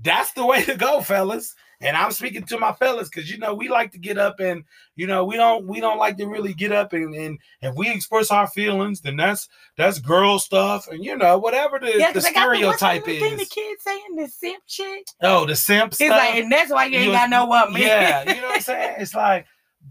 that's 0.03 0.33
the 0.33 0.45
way 0.45 0.65
to 0.65 0.75
go, 0.77 1.01
fellas. 1.03 1.55
And 1.81 1.97
I'm 1.97 2.11
speaking 2.11 2.43
to 2.45 2.59
my 2.59 2.73
fellas 2.73 3.09
because 3.09 3.31
you 3.31 3.39
know 3.39 3.55
we 3.55 3.69
like 3.69 3.93
to 3.93 3.99
get 3.99 4.19
up 4.19 4.41
and 4.41 4.65
you 4.97 5.07
know 5.07 5.25
we 5.25 5.37
don't 5.37 5.67
we 5.67 5.79
don't 5.81 5.99
like 5.99 6.17
to 6.17 6.27
really 6.27 6.53
get 6.53 6.73
up 6.73 6.93
and 6.93 7.15
and 7.15 7.39
if 7.63 7.75
we 7.77 7.89
express 7.91 8.33
our 8.33 8.49
feelings, 8.49 9.01
then 9.01 9.17
that's 9.17 9.49
that's 9.77 10.01
girl 10.01 10.41
stuff 10.41 10.89
and 10.89 11.05
you 11.05 11.17
know 11.17 11.39
whatever 11.39 11.79
the, 11.79 11.93
Yeah, 11.97 12.09
the 12.09 12.15
'cause 12.15 12.25
they 12.25 12.33
got 12.33 12.49
the, 12.51 12.57
stereotype 12.57 13.05
the 13.05 13.21
thing 13.21 13.37
the 13.37 13.43
is. 13.43 13.49
kids 13.49 13.83
saying 13.85 14.17
the 14.17 14.27
simp 14.29 14.63
shit. 14.67 15.09
Oh, 15.23 15.47
the 15.47 15.55
simp 15.55 15.93
It's 15.93 15.97
stuff. 15.99 16.11
like, 16.11 16.35
and 16.35 16.51
that's 16.51 16.73
why 16.73 16.87
you 16.87 16.97
ain't 16.99 17.07
You- 17.07 17.13
got 17.13 17.31
no 17.31 17.47
woman. 17.47 17.81
Yeah, 17.81 18.21
you 18.35 18.41
know 18.41 18.49
what 18.49 18.57
I'm 18.57 18.61
saying? 18.63 18.97
It's 18.99 19.15
like 19.15 19.47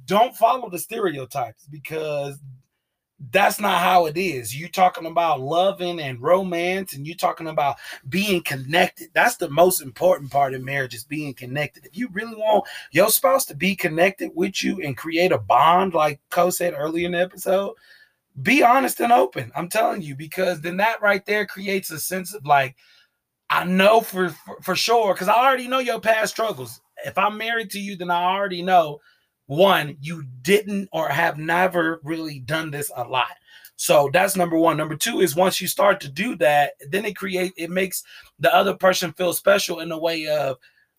don't 0.05 0.35
follow 0.35 0.69
the 0.69 0.79
stereotypes 0.79 1.65
because 1.71 2.37
that's 3.31 3.59
not 3.59 3.79
how 3.79 4.05
it 4.05 4.15
is. 4.15 4.55
You 4.55 4.67
talking 4.67 5.07
about 5.07 5.41
loving 5.41 5.99
and 5.99 6.21
romance 6.21 6.93
and 6.93 7.07
you 7.07 7.15
talking 7.15 7.47
about 7.47 7.77
being 8.09 8.43
connected. 8.43 9.09
That's 9.13 9.37
the 9.37 9.49
most 9.49 9.81
important 9.81 10.29
part 10.29 10.53
of 10.53 10.63
marriage 10.63 10.93
is 10.93 11.03
being 11.03 11.33
connected. 11.33 11.85
If 11.85 11.97
you 11.97 12.09
really 12.11 12.35
want 12.35 12.65
your 12.91 13.09
spouse 13.09 13.45
to 13.45 13.55
be 13.55 13.75
connected 13.75 14.31
with 14.35 14.63
you 14.63 14.81
and 14.83 14.95
create 14.95 15.31
a 15.31 15.39
bond, 15.39 15.95
like 15.95 16.19
Co 16.29 16.51
said 16.51 16.75
earlier 16.77 17.07
in 17.07 17.13
the 17.13 17.19
episode, 17.19 17.73
be 18.43 18.61
honest 18.61 18.99
and 18.99 19.11
open. 19.11 19.51
I'm 19.55 19.67
telling 19.67 20.03
you, 20.03 20.15
because 20.15 20.61
then 20.61 20.77
that 20.77 21.01
right 21.01 21.25
there 21.25 21.47
creates 21.47 21.89
a 21.89 21.99
sense 21.99 22.35
of 22.35 22.45
like, 22.45 22.75
I 23.49 23.63
know 23.63 24.01
for 24.01 24.29
for, 24.29 24.61
for 24.61 24.75
sure, 24.75 25.13
because 25.13 25.27
I 25.27 25.33
already 25.33 25.67
know 25.67 25.79
your 25.79 25.99
past 25.99 26.33
struggles. 26.33 26.81
If 27.03 27.17
I'm 27.17 27.37
married 27.37 27.71
to 27.71 27.79
you, 27.79 27.95
then 27.95 28.11
I 28.11 28.23
already 28.23 28.61
know 28.61 28.99
one, 29.47 29.97
you 30.01 30.23
didn't 30.41 30.89
or 30.91 31.09
have 31.09 31.37
never 31.37 31.99
really 32.03 32.39
done 32.39 32.69
this 32.69 32.91
a 32.95 33.03
lot. 33.03 33.31
So 33.77 34.09
that's 34.11 34.35
number 34.35 34.57
one. 34.57 34.77
Number 34.77 34.95
two 34.95 35.21
is 35.21 35.35
once 35.35 35.61
you 35.61 35.67
start 35.67 35.99
to 36.01 36.09
do 36.09 36.35
that, 36.37 36.73
then 36.89 37.05
it 37.05 37.15
create 37.15 37.53
it 37.57 37.69
makes 37.69 38.03
the 38.39 38.53
other 38.53 38.73
person 38.73 39.13
feel 39.13 39.33
special 39.33 39.79
in 39.79 39.91
a 39.91 39.97
way 39.97 40.27
of 40.27 40.57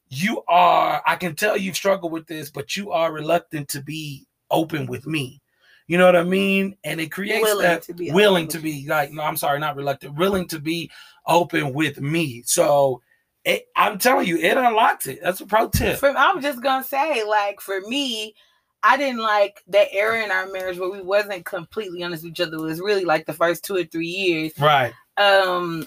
you 0.09 0.43
are. 0.49 1.03
I 1.07 1.17
can 1.17 1.35
tell 1.35 1.57
you've 1.57 1.77
struggled 1.77 2.13
with 2.13 2.27
this, 2.27 2.51
but 2.51 2.77
you 2.77 2.93
are 2.93 3.13
reluctant 3.13 3.69
to 3.71 3.83
be 3.83 4.27
open 4.51 4.87
with 4.87 5.07
me. 5.07 5.43
You 5.89 5.99
know 5.99 6.07
what 6.07 6.17
I 6.17 6.23
mean? 6.23 6.77
And 6.85 7.01
it 7.01 7.11
creates 7.11 7.43
Willing 7.43 7.63
that 7.63 7.83
to 7.83 7.95
be 7.95 8.13
willing 8.13 8.45
open 8.45 8.57
to 8.57 8.63
be 8.63 8.87
like 8.87 9.11
no, 9.11 9.23
I'm 9.23 9.37
sorry, 9.37 9.59
not 9.59 9.77
reluctant, 9.77 10.15
willing 10.15 10.47
to 10.49 10.61
be 10.61 10.91
open 11.27 11.73
with 11.73 12.01
me. 12.01 12.43
So 12.47 13.03
it, 13.49 13.69
I'm 13.75 13.99
telling 13.99 14.27
you, 14.27 14.37
it 14.37 14.57
unlocks 14.57 15.07
it. 15.07 15.21
That's 15.23 15.41
a 15.41 15.47
pro 15.47 15.69
tip. 15.71 15.99
For, 15.99 16.11
I'm 16.11 16.43
just 16.43 16.63
gonna 16.63 16.85
say, 16.85 17.25
like, 17.25 17.61
for 17.61 17.81
me, 17.83 18.35
I 18.83 18.99
didn't 18.99 19.23
like 19.23 19.63
that 19.69 19.89
era 19.93 20.23
in 20.23 20.31
our 20.31 20.49
marriage 20.49 20.79
where 20.79 20.91
we 20.91 21.01
wasn't 21.01 21.47
completely 21.47 22.03
honest 22.03 22.25
with 22.25 22.33
each 22.33 22.41
other. 22.41 22.59
It 22.59 22.63
was 22.63 22.81
really 22.81 23.07
like 23.07 23.25
the 23.25 23.33
first 23.33 23.65
two 23.65 23.77
or 23.77 23.85
three 23.85 24.07
years. 24.07 24.53
Right. 24.59 24.93
Um, 25.17 25.87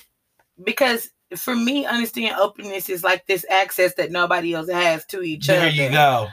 because 0.63 1.11
for 1.35 1.55
me, 1.55 1.85
understanding 1.85 2.33
openness 2.33 2.89
is 2.89 3.03
like 3.03 3.27
this 3.27 3.45
access 3.49 3.93
that 3.93 4.11
nobody 4.11 4.53
else 4.53 4.69
has 4.69 5.05
to 5.07 5.21
each 5.21 5.45
there 5.47 5.57
other. 5.57 5.71
There 5.71 5.85
you 5.85 5.91
go. 5.91 6.29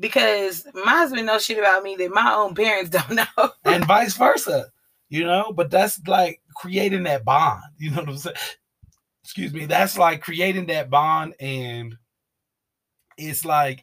Because 0.00 0.66
my 0.72 0.92
husband 0.92 1.26
knows 1.26 1.44
shit 1.44 1.58
about 1.58 1.82
me 1.82 1.96
that 1.96 2.10
my 2.10 2.32
own 2.32 2.54
parents 2.54 2.90
don't 2.90 3.10
know. 3.10 3.50
and 3.66 3.84
vice 3.84 4.16
versa. 4.16 4.66
You 5.10 5.24
know, 5.24 5.52
but 5.54 5.70
that's 5.70 6.00
like 6.06 6.40
creating 6.56 7.02
that 7.02 7.26
bond. 7.26 7.62
You 7.78 7.90
know 7.90 7.98
what 7.98 8.08
I'm 8.08 8.16
saying? 8.16 8.36
Excuse 9.24 9.52
me. 9.52 9.66
That's 9.66 9.96
like 9.96 10.20
creating 10.20 10.66
that 10.66 10.90
bond, 10.90 11.34
and 11.38 11.96
it's 13.16 13.44
like 13.44 13.82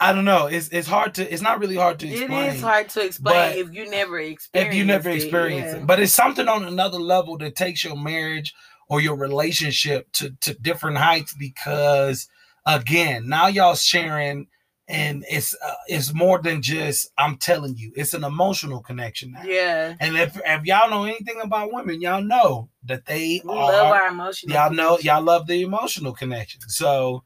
I 0.00 0.12
don't 0.12 0.24
know. 0.24 0.46
It's 0.46 0.68
it's 0.68 0.88
hard 0.88 1.14
to. 1.14 1.32
It's 1.32 1.42
not 1.42 1.60
really 1.60 1.76
hard 1.76 1.98
to 2.00 2.08
explain. 2.08 2.44
It 2.44 2.54
is 2.56 2.60
hard 2.60 2.88
to 2.90 3.04
explain 3.04 3.58
if 3.58 3.72
you 3.72 3.88
never 3.88 4.18
experience. 4.18 4.72
if 4.72 4.74
you 4.74 4.84
never 4.84 5.08
it, 5.08 5.16
experienced 5.16 5.74
yeah. 5.74 5.80
it. 5.82 5.86
But 5.86 6.00
it's 6.00 6.12
something 6.12 6.48
on 6.48 6.64
another 6.64 6.98
level 6.98 7.38
that 7.38 7.54
takes 7.56 7.84
your 7.84 7.96
marriage 7.96 8.52
or 8.88 9.00
your 9.00 9.16
relationship 9.16 10.10
to 10.12 10.30
to 10.40 10.54
different 10.54 10.98
heights 10.98 11.34
because 11.38 12.28
again, 12.66 13.28
now 13.28 13.46
y'all 13.46 13.76
sharing 13.76 14.48
and 14.88 15.24
it's 15.30 15.54
uh, 15.54 15.74
it's 15.86 16.12
more 16.12 16.40
than 16.40 16.60
just 16.62 17.10
I'm 17.16 17.36
telling 17.36 17.76
you. 17.76 17.92
It's 17.96 18.14
an 18.14 18.24
emotional 18.24 18.80
connection 18.80 19.32
now. 19.32 19.42
yeah. 19.44 19.94
And 20.00 20.16
if 20.16 20.38
if 20.44 20.64
y'all 20.64 20.90
know 20.90 21.04
anything 21.04 21.40
about 21.42 21.72
women, 21.72 22.00
y'all 22.00 22.22
know 22.22 22.68
that 22.84 23.06
they 23.06 23.40
We 23.44 23.50
are 23.50 23.72
love 23.72 23.92
our 23.92 24.08
emotional. 24.08 24.54
y'all 24.54 24.72
know 24.72 24.98
y'all 25.00 25.22
love 25.22 25.46
the 25.46 25.62
emotional 25.62 26.12
connection. 26.12 26.60
So 26.68 27.24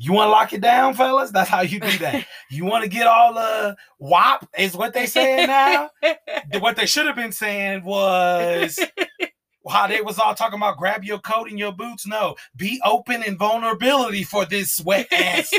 you 0.00 0.12
want 0.12 0.28
to 0.28 0.30
lock 0.30 0.52
it 0.52 0.60
down, 0.60 0.94
fellas? 0.94 1.32
That's 1.32 1.50
how 1.50 1.62
you 1.62 1.80
do 1.80 1.98
that. 1.98 2.24
you 2.50 2.64
want 2.64 2.84
to 2.84 2.90
get 2.90 3.06
all 3.08 3.34
the 3.34 3.76
WAP 3.98 4.48
is 4.56 4.76
what 4.76 4.94
they 4.94 5.06
saying 5.06 5.48
now. 5.48 5.90
what 6.60 6.76
they 6.76 6.86
should 6.86 7.06
have 7.06 7.16
been 7.16 7.32
saying 7.32 7.82
was 7.82 8.78
how 9.68 9.86
they 9.88 10.00
was 10.00 10.18
all 10.20 10.34
talking 10.36 10.58
about 10.58 10.76
grab 10.76 11.02
your 11.02 11.18
coat 11.18 11.48
and 11.50 11.58
your 11.58 11.72
boots. 11.72 12.06
No, 12.06 12.36
be 12.54 12.80
open 12.84 13.24
and 13.24 13.36
vulnerability 13.38 14.22
for 14.22 14.44
this 14.44 14.80
wet 14.80 15.12
ass. 15.12 15.52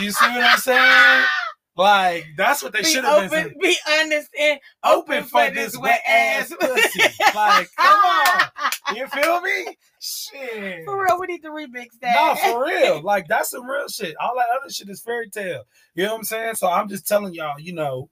You 0.00 0.10
see 0.10 0.26
what 0.26 0.42
I'm 0.42 0.58
saying? 0.58 1.24
Like 1.76 2.26
that's 2.36 2.60
what 2.60 2.72
they 2.72 2.82
should 2.82 3.04
have 3.04 3.30
been 3.30 3.44
saying. 3.44 3.54
be 3.60 3.76
honest, 4.00 4.28
and 4.38 4.58
Open 4.82 5.22
for 5.22 5.48
this 5.50 5.78
wet 5.78 6.00
ass 6.08 6.52
pussy. 6.58 7.02
Like, 7.34 7.68
come 7.76 8.00
on. 8.04 8.42
You 8.96 9.06
feel 9.06 9.42
me? 9.42 9.76
Shit. 10.00 10.84
For 10.86 11.04
real, 11.04 11.20
we 11.20 11.26
need 11.26 11.42
to 11.42 11.50
remix 11.50 11.88
that. 12.00 12.14
No, 12.14 12.34
for 12.34 12.64
real. 12.64 13.02
Like 13.04 13.28
that's 13.28 13.50
some 13.50 13.68
real 13.68 13.86
shit. 13.88 14.16
All 14.20 14.34
that 14.36 14.46
other 14.58 14.72
shit 14.72 14.88
is 14.88 15.02
fairy 15.02 15.28
tale. 15.28 15.64
You 15.94 16.04
know 16.04 16.12
what 16.12 16.18
I'm 16.18 16.24
saying? 16.24 16.54
So 16.54 16.68
I'm 16.68 16.88
just 16.88 17.06
telling 17.06 17.34
y'all, 17.34 17.60
you 17.60 17.74
know, 17.74 18.08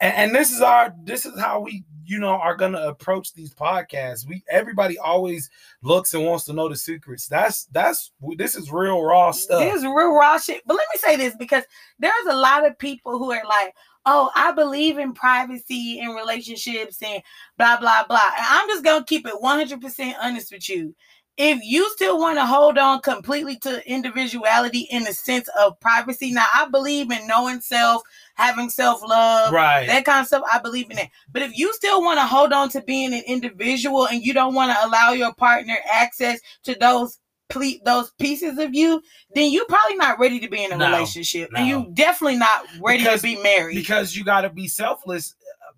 and, 0.00 0.14
and 0.14 0.34
this 0.34 0.52
is 0.52 0.60
our 0.60 0.94
this 1.04 1.26
is 1.26 1.38
how 1.38 1.60
we, 1.60 1.84
you 2.04 2.18
know, 2.18 2.30
are 2.30 2.56
gonna 2.56 2.80
approach 2.88 3.32
these 3.34 3.54
podcasts. 3.54 4.26
We 4.26 4.42
everybody 4.50 4.98
always 4.98 5.50
looks 5.82 6.14
and 6.14 6.24
wants 6.24 6.44
to 6.44 6.52
know 6.52 6.68
the 6.68 6.76
secrets. 6.76 7.26
That's 7.28 7.64
that's 7.66 8.12
this 8.36 8.56
is 8.56 8.72
real 8.72 9.02
raw 9.02 9.30
stuff. 9.30 9.60
This 9.60 9.76
is 9.76 9.84
real 9.84 10.12
raw 10.12 10.38
shit. 10.38 10.62
But 10.66 10.74
let 10.74 10.86
me 10.92 10.98
say 10.98 11.16
this 11.16 11.36
because 11.36 11.64
there's 11.98 12.26
a 12.28 12.36
lot 12.36 12.66
of 12.66 12.78
people 12.78 13.18
who 13.18 13.30
are 13.32 13.44
like, 13.46 13.74
oh, 14.06 14.30
I 14.34 14.52
believe 14.52 14.98
in 14.98 15.12
privacy 15.12 16.00
and 16.00 16.14
relationships 16.14 17.02
and 17.02 17.22
blah, 17.58 17.78
blah, 17.78 18.04
blah. 18.08 18.30
And 18.36 18.46
I'm 18.48 18.68
just 18.68 18.84
going 18.84 19.02
to 19.02 19.06
keep 19.06 19.26
it 19.26 19.34
100% 19.34 20.14
honest 20.22 20.52
with 20.52 20.68
you. 20.68 20.94
If 21.42 21.60
you 21.64 21.88
still 21.92 22.18
want 22.18 22.36
to 22.38 22.44
hold 22.44 22.76
on 22.76 23.00
completely 23.00 23.56
to 23.60 23.82
individuality 23.90 24.80
in 24.90 25.04
the 25.04 25.14
sense 25.14 25.48
of 25.58 25.80
privacy, 25.80 26.32
now 26.32 26.44
I 26.54 26.68
believe 26.68 27.10
in 27.10 27.26
knowing 27.26 27.62
self, 27.62 28.02
having 28.34 28.68
self 28.68 29.00
love, 29.02 29.50
right. 29.50 29.86
that 29.86 30.04
kind 30.04 30.20
of 30.20 30.26
stuff. 30.26 30.42
I 30.52 30.58
believe 30.58 30.90
in 30.90 30.96
that. 30.96 31.08
But 31.32 31.40
if 31.40 31.56
you 31.56 31.72
still 31.72 32.02
want 32.02 32.18
to 32.18 32.26
hold 32.26 32.52
on 32.52 32.68
to 32.70 32.82
being 32.82 33.14
an 33.14 33.22
individual 33.26 34.06
and 34.06 34.22
you 34.22 34.34
don't 34.34 34.52
want 34.54 34.70
to 34.70 34.86
allow 34.86 35.12
your 35.12 35.32
partner 35.34 35.78
access 35.90 36.40
to 36.64 36.74
those 36.78 37.18
ple- 37.48 37.80
those 37.86 38.10
pieces 38.18 38.58
of 38.58 38.74
you, 38.74 39.00
then 39.34 39.50
you're 39.50 39.64
probably 39.64 39.96
not 39.96 40.18
ready 40.18 40.40
to 40.40 40.48
be 40.50 40.62
in 40.62 40.72
a 40.72 40.76
No, 40.76 40.90
relationship, 40.90 41.48
and 41.56 41.66
you 41.66 41.90
definitely 41.94 42.36
not 42.36 42.66
ready 42.82 42.98
Because- 43.02 43.22
to 43.22 43.26
be 43.28 43.42
married. 43.42 43.76
because 43.76 44.14
you 44.14 44.24
got 44.24 44.42
to 44.42 44.50
be 44.50 44.68
selfless 44.68 45.34
uh, 45.66 45.72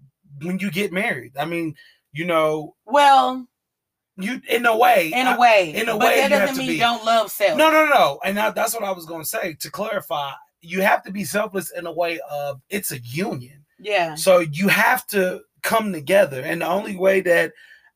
when 0.45 0.59
you 0.59 0.73
get 0.73 0.93
married. 0.93 1.37
I 1.39 1.45
mean, 1.45 1.77
you 2.13 2.25
know, 2.27 2.75
well, 2.85 3.47
you 4.17 4.41
in 4.49 4.67
a 4.67 4.77
way, 4.77 5.11
in 5.15 5.27
a 5.27 5.39
way, 5.39 5.73
in 5.75 5.89
a 5.89 5.97
but 5.97 6.07
way, 6.07 6.21
that 6.21 6.31
you 6.31 6.37
have 6.37 6.49
doesn't 6.49 6.55
to 6.57 6.61
mean 6.61 6.71
be. 6.71 6.79
don't 6.79 7.05
love 7.05 7.31
self. 7.31 7.57
No, 7.57 7.71
no, 7.71 7.87
no. 7.87 8.21
And 8.25 8.37
that, 8.37 8.55
that's 8.55 8.75
what 8.75 8.85
I 8.85 8.93
was 8.93 9.07
going 9.07 9.23
to 9.23 9.29
say. 9.29 9.55
To 9.55 9.71
clarify, 9.71 10.33
you 10.61 10.83
have 10.83 11.03
to 11.05 11.13
be 11.13 11.25
selfless 11.25 11.71
in 11.71 11.87
a 11.87 11.93
way 11.93 12.21
of 12.31 12.61
it's 12.69 12.93
a 12.93 13.01
union. 13.01 13.65
Yeah, 13.79 14.15
So 14.15 14.41
you 14.41 14.69
have 14.69 15.07
to 15.09 15.41
come 15.63 15.93
together. 15.93 16.43
And 16.43 16.61
the 16.63 16.69
only 16.69 16.97
way 16.97 17.21
that 17.23 17.53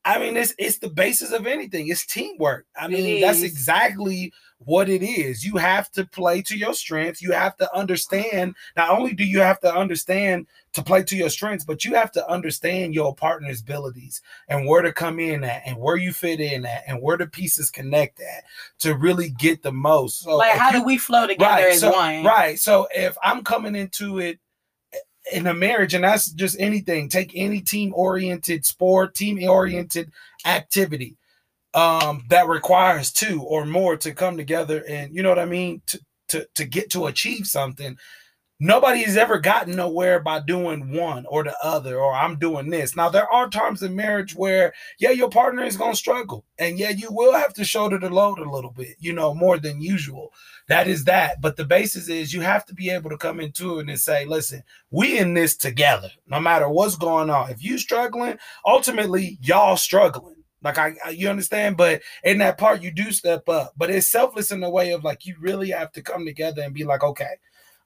I 0.07 0.19
mean 0.19 0.37
it's 0.37 0.53
it's 0.57 0.77
the 0.77 0.89
basis 0.89 1.33
of 1.33 1.45
anything. 1.45 1.89
It's 1.89 2.05
teamwork. 2.05 2.65
I 2.79 2.87
mean, 2.87 3.21
that's 3.21 3.41
exactly 3.41 4.31
what 4.59 4.89
it 4.89 5.03
is. 5.03 5.43
You 5.43 5.57
have 5.57 5.91
to 5.91 6.05
play 6.05 6.41
to 6.43 6.57
your 6.57 6.73
strengths. 6.73 7.21
You 7.21 7.31
have 7.33 7.57
to 7.57 7.75
understand. 7.75 8.55
Not 8.75 8.89
only 8.89 9.13
do 9.13 9.23
you 9.23 9.39
have 9.39 9.59
to 9.59 9.73
understand 9.73 10.47
to 10.73 10.81
play 10.81 11.03
to 11.03 11.15
your 11.15 11.29
strengths, 11.29 11.65
but 11.65 11.83
you 11.83 11.93
have 11.95 12.11
to 12.13 12.27
understand 12.29 12.95
your 12.95 13.13
partner's 13.13 13.61
abilities 13.61 14.21
and 14.47 14.65
where 14.65 14.81
to 14.81 14.93
come 14.93 15.19
in 15.19 15.43
at 15.43 15.63
and 15.65 15.77
where 15.77 15.97
you 15.97 16.13
fit 16.13 16.39
in 16.39 16.65
at 16.65 16.83
and 16.87 17.01
where 17.01 17.17
the 17.17 17.27
pieces 17.27 17.69
connect 17.69 18.21
at 18.21 18.45
to 18.79 18.95
really 18.95 19.29
get 19.29 19.61
the 19.61 19.71
most. 19.71 20.21
So 20.21 20.37
like 20.37 20.53
how 20.53 20.71
you- 20.71 20.79
do 20.79 20.85
we 20.85 20.97
flow 20.97 21.27
together 21.27 21.63
right, 21.63 21.73
as 21.73 21.81
so, 21.81 21.91
one? 21.91 22.23
Right. 22.23 22.57
So 22.57 22.87
if 22.95 23.17
I'm 23.21 23.43
coming 23.43 23.75
into 23.75 24.19
it 24.19 24.39
in 25.33 25.47
a 25.47 25.53
marriage, 25.53 25.93
and 25.93 26.03
that's 26.03 26.31
just 26.31 26.55
anything, 26.59 27.09
take 27.09 27.31
any 27.35 27.61
team 27.61 27.93
oriented 27.95 28.65
sport, 28.65 29.15
team 29.15 29.39
oriented 29.47 30.11
activity 30.45 31.17
um 31.73 32.23
that 32.29 32.47
requires 32.47 33.11
two 33.11 33.43
or 33.43 33.65
more 33.65 33.97
to 33.97 34.13
come 34.13 34.37
together 34.37 34.85
and 34.87 35.13
you 35.13 35.21
know 35.21 35.29
what 35.29 35.37
I 35.37 35.45
mean 35.45 35.81
to 35.87 35.99
to 36.29 36.47
to 36.55 36.65
get 36.65 36.89
to 36.91 37.07
achieve 37.07 37.45
something. 37.45 37.97
Nobody 38.59 39.03
has 39.03 39.15
ever 39.17 39.37
gotten 39.37 39.75
nowhere 39.75 40.19
by 40.19 40.39
doing 40.39 40.91
one 40.91 41.27
or 41.27 41.43
the 41.43 41.55
other, 41.63 41.99
or 41.99 42.11
I'm 42.15 42.39
doing 42.39 42.71
this. 42.71 42.95
Now, 42.95 43.07
there 43.07 43.31
are 43.31 43.47
times 43.49 43.83
in 43.83 43.95
marriage 43.95 44.33
where, 44.35 44.73
yeah, 44.97 45.11
your 45.11 45.29
partner 45.29 45.63
is 45.63 45.77
going 45.77 45.91
to 45.91 45.97
struggle. 45.97 46.43
And 46.57 46.79
yeah, 46.79 46.89
you 46.89 47.09
will 47.11 47.33
have 47.33 47.53
to 47.53 47.63
shoulder 47.63 47.99
the 47.99 48.09
load 48.09 48.39
a 48.39 48.49
little 48.49 48.71
bit, 48.71 48.95
you 48.99 49.13
know, 49.13 49.35
more 49.35 49.59
than 49.59 49.79
usual. 49.79 50.33
That 50.69 50.87
is 50.87 51.03
that. 51.05 51.39
But 51.39 51.55
the 51.55 51.65
basis 51.65 52.09
is 52.09 52.33
you 52.33 52.41
have 52.41 52.65
to 52.65 52.73
be 52.73 52.89
able 52.89 53.11
to 53.11 53.17
come 53.17 53.39
into 53.39 53.77
it 53.77 53.89
and 53.89 53.99
say, 53.99 54.25
listen, 54.25 54.63
we 54.89 55.19
in 55.19 55.35
this 55.35 55.55
together, 55.55 56.09
no 56.25 56.39
matter 56.39 56.67
what's 56.67 56.95
going 56.95 57.29
on. 57.29 57.51
If 57.51 57.63
you 57.63 57.77
struggling, 57.77 58.39
ultimately, 58.65 59.37
y'all 59.39 59.77
struggling. 59.77 60.33
Like 60.63 60.79
I, 60.79 60.95
I- 61.05 61.09
you 61.11 61.29
understand, 61.29 61.77
but 61.77 62.01
in 62.23 62.39
that 62.39 62.57
part, 62.57 62.81
you 62.81 62.89
do 62.89 63.11
step 63.11 63.47
up. 63.49 63.73
But 63.77 63.91
it's 63.91 64.11
selfless 64.11 64.49
in 64.49 64.61
the 64.61 64.69
way 64.71 64.93
of 64.93 65.03
like 65.03 65.27
you 65.27 65.35
really 65.39 65.69
have 65.69 65.91
to 65.91 66.01
come 66.01 66.25
together 66.25 66.63
and 66.63 66.73
be 66.73 66.83
like, 66.83 67.03
okay, 67.03 67.35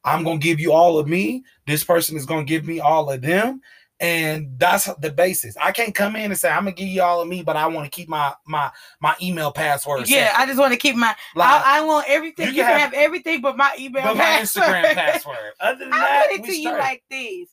I'm 0.04 0.24
gonna 0.24 0.40
give 0.40 0.60
you 0.60 0.74
all 0.74 0.98
of 0.98 1.08
me. 1.08 1.44
This 1.68 1.84
person 1.84 2.16
is 2.18 2.26
gonna 2.26 2.44
give 2.44 2.66
me 2.66 2.80
all 2.80 3.12
of 3.12 3.22
them, 3.22 3.62
and 4.00 4.58
that's 4.58 4.86
the 5.00 5.12
basis. 5.12 5.56
I 5.62 5.72
can't 5.72 5.94
come 5.94 6.16
in 6.16 6.32
and 6.32 6.38
say 6.40 6.50
I'm 6.50 6.64
gonna 6.64 6.72
give 6.76 6.88
you 6.88 7.02
all 7.04 7.22
of 7.22 7.28
me, 7.28 7.44
but 7.44 7.56
I 7.56 7.68
want 7.68 7.86
to 7.86 7.96
keep 7.96 8.10
my 8.10 8.34
my 8.48 8.72
my 9.00 9.16
email 9.22 9.52
password. 9.52 10.10
Yeah, 10.10 10.28
separate. 10.30 10.40
I 10.42 10.46
just 10.48 10.60
want 10.60 10.74
to 10.74 10.80
keep 10.80 10.96
my. 10.96 11.16
like, 11.36 11.48
I, 11.66 11.78
I 11.80 11.82
want 11.86 12.06
everything. 12.10 12.48
You 12.48 12.54
You, 12.54 12.64
can 12.64 12.72
have- 12.72 12.82
have, 12.82 12.94
everything 12.94 13.42
but 13.42 13.56
my 13.58 13.76
email. 13.80 14.04
but 14.04 14.18
my. 14.18 14.24
Instagram 14.42 14.94
password. 14.96 15.36
Other 15.60 15.80
than 15.86 15.94
I'll 15.94 16.00
that, 16.00 16.28
put 16.32 16.40
it 16.40 16.46
to 16.52 16.60
you 16.62 16.72
like 16.72 17.04
this. 17.10 17.50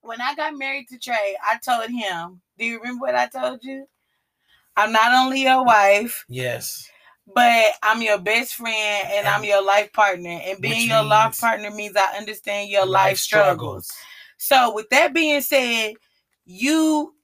When 0.00 0.20
I 0.20 0.34
got 0.34 0.56
married 0.56 0.88
to 0.88 0.98
Trey, 0.98 1.36
I 1.48 1.58
told 1.58 1.90
him, 1.90 2.40
Do 2.58 2.64
you 2.64 2.78
remember 2.78 3.02
what 3.06 3.14
I 3.14 3.26
told 3.26 3.62
you? 3.62 3.86
I'm 4.76 4.92
not 4.92 5.12
only 5.12 5.42
your 5.42 5.64
wife, 5.64 6.24
yes, 6.28 6.88
but 7.34 7.66
I'm 7.82 8.02
your 8.02 8.18
best 8.18 8.54
friend 8.54 9.08
and 9.12 9.26
I'm 9.26 9.44
your 9.44 9.64
life 9.64 9.92
partner. 9.92 10.40
And 10.44 10.60
being 10.60 10.82
Which 10.82 10.88
your 10.88 11.02
life 11.02 11.40
partner 11.40 11.70
means 11.70 11.96
I 11.96 12.16
understand 12.16 12.70
your 12.70 12.86
life, 12.86 13.18
struggles. 13.18 13.86
struggles. 13.86 13.92
So, 14.38 14.74
with 14.74 14.88
that 14.90 15.12
being 15.12 15.40
said, 15.40 15.94
you 16.44 17.14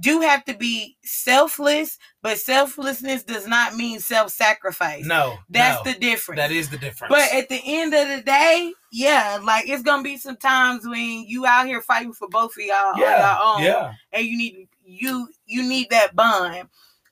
do 0.00 0.20
have 0.20 0.44
to 0.46 0.54
be 0.54 0.96
selfless, 1.04 1.98
but 2.22 2.38
selflessness 2.38 3.24
does 3.24 3.46
not 3.46 3.74
mean 3.74 4.00
self 4.00 4.30
sacrifice. 4.30 5.04
No, 5.04 5.36
That's 5.50 5.84
no, 5.84 5.92
the 5.92 5.98
difference. 5.98 6.38
that 6.38 6.50
is 6.50 6.70
the 6.70 6.78
difference. 6.78 7.12
But 7.12 7.32
at 7.32 7.48
the 7.48 7.60
end 7.64 7.92
of 7.94 8.08
the 8.08 8.22
day, 8.22 8.72
yeah, 8.90 9.38
like 9.42 9.68
it's 9.68 9.82
gonna 9.82 10.02
be 10.02 10.16
some 10.16 10.36
times 10.36 10.86
when 10.86 11.24
you 11.26 11.44
out 11.46 11.66
here 11.66 11.82
fighting 11.82 12.14
for 12.14 12.28
both 12.28 12.52
of 12.56 12.64
y'all 12.64 12.98
yeah, 12.98 13.36
on 13.36 13.62
your 13.62 13.76
own, 13.76 13.82
yeah. 13.82 13.94
and 14.12 14.26
you 14.26 14.38
need 14.38 14.68
you 14.84 15.28
you 15.46 15.62
need 15.68 15.90
that 15.90 16.16
bond. 16.16 16.68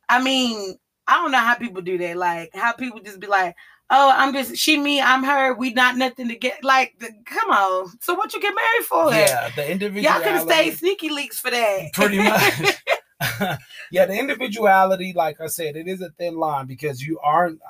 I 0.08 0.22
mean, 0.22 0.78
I 1.10 1.14
don't 1.22 1.32
know 1.32 1.38
how 1.38 1.54
people 1.54 1.82
do 1.82 1.98
that. 1.98 2.16
Like 2.16 2.50
how 2.54 2.72
people 2.72 3.00
just 3.00 3.20
be 3.20 3.26
like, 3.26 3.56
"Oh, 3.90 4.12
I'm 4.14 4.32
just 4.32 4.56
she, 4.56 4.78
me, 4.78 5.00
I'm 5.00 5.22
her. 5.24 5.54
We 5.54 5.72
not 5.72 5.96
nothing 5.96 6.28
to 6.28 6.36
get." 6.36 6.62
Like, 6.64 6.94
the, 7.00 7.10
come 7.26 7.50
on. 7.50 7.88
So 8.00 8.14
what 8.14 8.32
you 8.32 8.40
get 8.40 8.54
married 8.54 8.86
for? 8.86 9.12
Yeah, 9.12 9.50
the 9.56 9.70
individual. 9.70 10.02
Y'all 10.14 10.22
could 10.22 10.32
have 10.34 10.42
stayed 10.42 10.78
sneaky 10.78 11.10
leaks 11.10 11.38
for 11.40 11.50
that. 11.50 11.92
pretty 11.92 12.18
much. 12.22 12.78
yeah, 13.90 14.06
the 14.06 14.18
individuality, 14.18 15.12
like 15.14 15.40
I 15.40 15.46
said, 15.48 15.76
it 15.76 15.86
is 15.86 16.00
a 16.00 16.10
thin 16.10 16.36
line 16.36 16.66
because 16.66 17.02
you 17.02 17.18
aren't. 17.20 17.60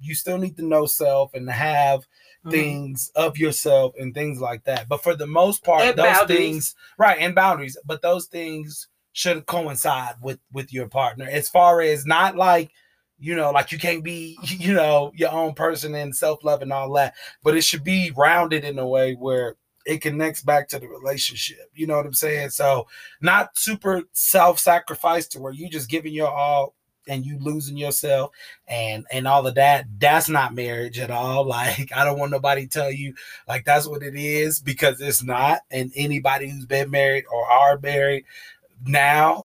You 0.00 0.14
still 0.14 0.38
need 0.38 0.56
to 0.56 0.64
know 0.64 0.86
self 0.86 1.34
and 1.34 1.48
have 1.50 2.06
Mhm. 2.44 2.50
things 2.52 3.10
of 3.16 3.36
yourself 3.38 3.94
and 3.98 4.14
things 4.14 4.40
like 4.40 4.64
that. 4.64 4.88
But 4.88 5.02
for 5.02 5.16
the 5.16 5.26
most 5.26 5.64
part, 5.64 5.82
And 5.82 5.98
those 5.98 6.06
boundaries. 6.06 6.38
things, 6.38 6.74
right, 6.96 7.18
and 7.18 7.34
boundaries. 7.34 7.76
But 7.84 8.02
those 8.02 8.26
things 8.26 8.86
should 9.12 9.46
coincide 9.46 10.14
with 10.22 10.38
with 10.52 10.72
your 10.72 10.86
partner 10.88 11.26
as 11.28 11.48
far 11.48 11.80
as 11.80 12.04
not 12.06 12.36
like 12.36 12.70
you 13.18 13.34
know, 13.34 13.50
like 13.50 13.72
you 13.72 13.78
can't 13.78 14.04
be, 14.04 14.38
you 14.42 14.74
know, 14.74 15.12
your 15.14 15.32
own 15.32 15.54
person 15.54 15.94
and 15.94 16.14
self 16.14 16.44
love 16.44 16.62
and 16.62 16.72
all 16.72 16.92
that, 16.94 17.14
but 17.42 17.56
it 17.56 17.64
should 17.64 17.84
be 17.84 18.12
rounded 18.16 18.64
in 18.64 18.78
a 18.78 18.86
way 18.86 19.14
where 19.14 19.56
it 19.84 20.00
connects 20.00 20.42
back 20.42 20.68
to 20.68 20.78
the 20.78 20.88
relationship. 20.88 21.70
You 21.74 21.86
know 21.86 21.96
what 21.96 22.06
I'm 22.06 22.14
saying? 22.14 22.50
So, 22.50 22.86
not 23.20 23.56
super 23.56 24.02
self 24.12 24.58
sacrifice 24.58 25.28
to 25.28 25.40
where 25.40 25.52
you 25.52 25.68
just 25.70 25.88
giving 25.88 26.12
your 26.12 26.30
all 26.30 26.74
and 27.08 27.24
you 27.24 27.38
losing 27.38 27.76
yourself 27.76 28.32
and 28.66 29.06
and 29.12 29.28
all 29.28 29.46
of 29.46 29.54
that 29.54 29.86
that's 29.98 30.28
not 30.28 30.54
marriage 30.54 30.98
at 30.98 31.10
all 31.10 31.46
like 31.46 31.90
i 31.94 32.04
don't 32.04 32.18
want 32.18 32.32
nobody 32.32 32.66
tell 32.66 32.90
you 32.90 33.14
like 33.46 33.64
that's 33.64 33.86
what 33.86 34.02
it 34.02 34.16
is 34.16 34.60
because 34.60 35.00
it's 35.00 35.22
not 35.22 35.60
and 35.70 35.92
anybody 35.94 36.48
who's 36.48 36.66
been 36.66 36.90
married 36.90 37.24
or 37.32 37.46
are 37.46 37.78
married 37.78 38.24
now 38.84 39.44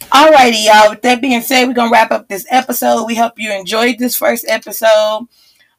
Alrighty, 0.00 0.64
y'all. 0.64 0.90
With 0.90 1.02
that 1.02 1.20
being 1.20 1.40
said, 1.40 1.66
we're 1.66 1.74
gonna 1.74 1.90
wrap 1.90 2.10
up 2.10 2.28
this 2.28 2.46
episode. 2.50 3.06
We 3.06 3.14
hope 3.14 3.34
you 3.38 3.52
enjoyed 3.52 3.98
this 3.98 4.16
first 4.16 4.44
episode. 4.48 5.28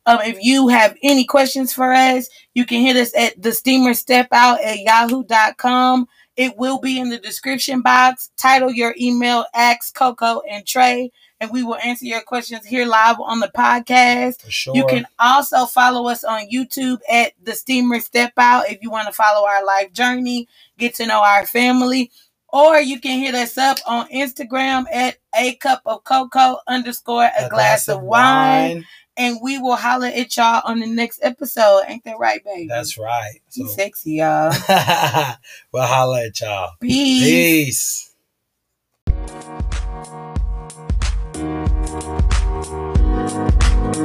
Um, 0.05 0.19
if 0.21 0.41
you 0.41 0.67
have 0.69 0.95
any 1.03 1.25
questions 1.25 1.73
for 1.73 1.91
us, 1.91 2.29
you 2.53 2.65
can 2.65 2.81
hit 2.81 2.95
us 2.95 3.15
at 3.15 3.41
the 3.41 3.51
steamer 3.51 3.93
step 3.93 4.27
out 4.31 4.61
at 4.63 4.79
yahoo.com. 4.79 6.07
It 6.37 6.57
will 6.57 6.79
be 6.79 6.99
in 6.99 7.09
the 7.09 7.19
description 7.19 7.81
box. 7.81 8.31
Title 8.37 8.71
your 8.71 8.95
email, 8.99 9.45
ask 9.53 9.93
Coco 9.93 10.41
and 10.49 10.65
Trey, 10.65 11.11
and 11.39 11.51
we 11.51 11.61
will 11.61 11.75
answer 11.75 12.05
your 12.05 12.21
questions 12.21 12.65
here 12.65 12.85
live 12.85 13.19
on 13.19 13.41
the 13.41 13.51
podcast. 13.55 14.49
sure. 14.49 14.75
You 14.75 14.85
can 14.87 15.05
also 15.19 15.65
follow 15.65 16.07
us 16.07 16.23
on 16.23 16.49
YouTube 16.49 16.99
at 17.09 17.33
the 17.43 17.53
Steamer 17.53 17.99
Step 17.99 18.33
Out 18.37 18.69
if 18.69 18.81
you 18.81 18.89
want 18.89 19.07
to 19.07 19.13
follow 19.13 19.45
our 19.45 19.63
life 19.65 19.91
journey, 19.91 20.47
get 20.77 20.95
to 20.95 21.05
know 21.05 21.21
our 21.21 21.45
family 21.45 22.11
or 22.51 22.79
you 22.79 22.99
can 22.99 23.19
hit 23.19 23.35
us 23.35 23.57
up 23.57 23.77
on 23.87 24.07
Instagram 24.09 24.85
at 24.91 25.17
a 25.35 25.55
cup 25.55 25.81
of 25.85 26.03
cocoa 26.03 26.59
underscore 26.67 27.23
a, 27.23 27.45
a 27.45 27.49
glass, 27.49 27.85
glass, 27.85 27.87
of 27.87 28.01
wine. 28.01 28.75
wine. 28.75 28.85
And 29.17 29.39
we 29.43 29.57
will 29.59 29.75
holler 29.75 30.07
at 30.07 30.35
y'all 30.37 30.61
on 30.65 30.79
the 30.79 30.87
next 30.87 31.19
episode. 31.21 31.83
Ain't 31.87 32.03
that 32.05 32.17
right, 32.17 32.43
baby? 32.43 32.67
That's 32.67 32.97
right. 32.97 33.41
So, 33.49 33.67
sexy, 33.67 34.13
y'all. 34.13 34.53
we'll 35.71 35.83
holler 35.83 36.21
at 36.27 36.39
y'all. 36.39 36.71
Peace. 36.79 38.13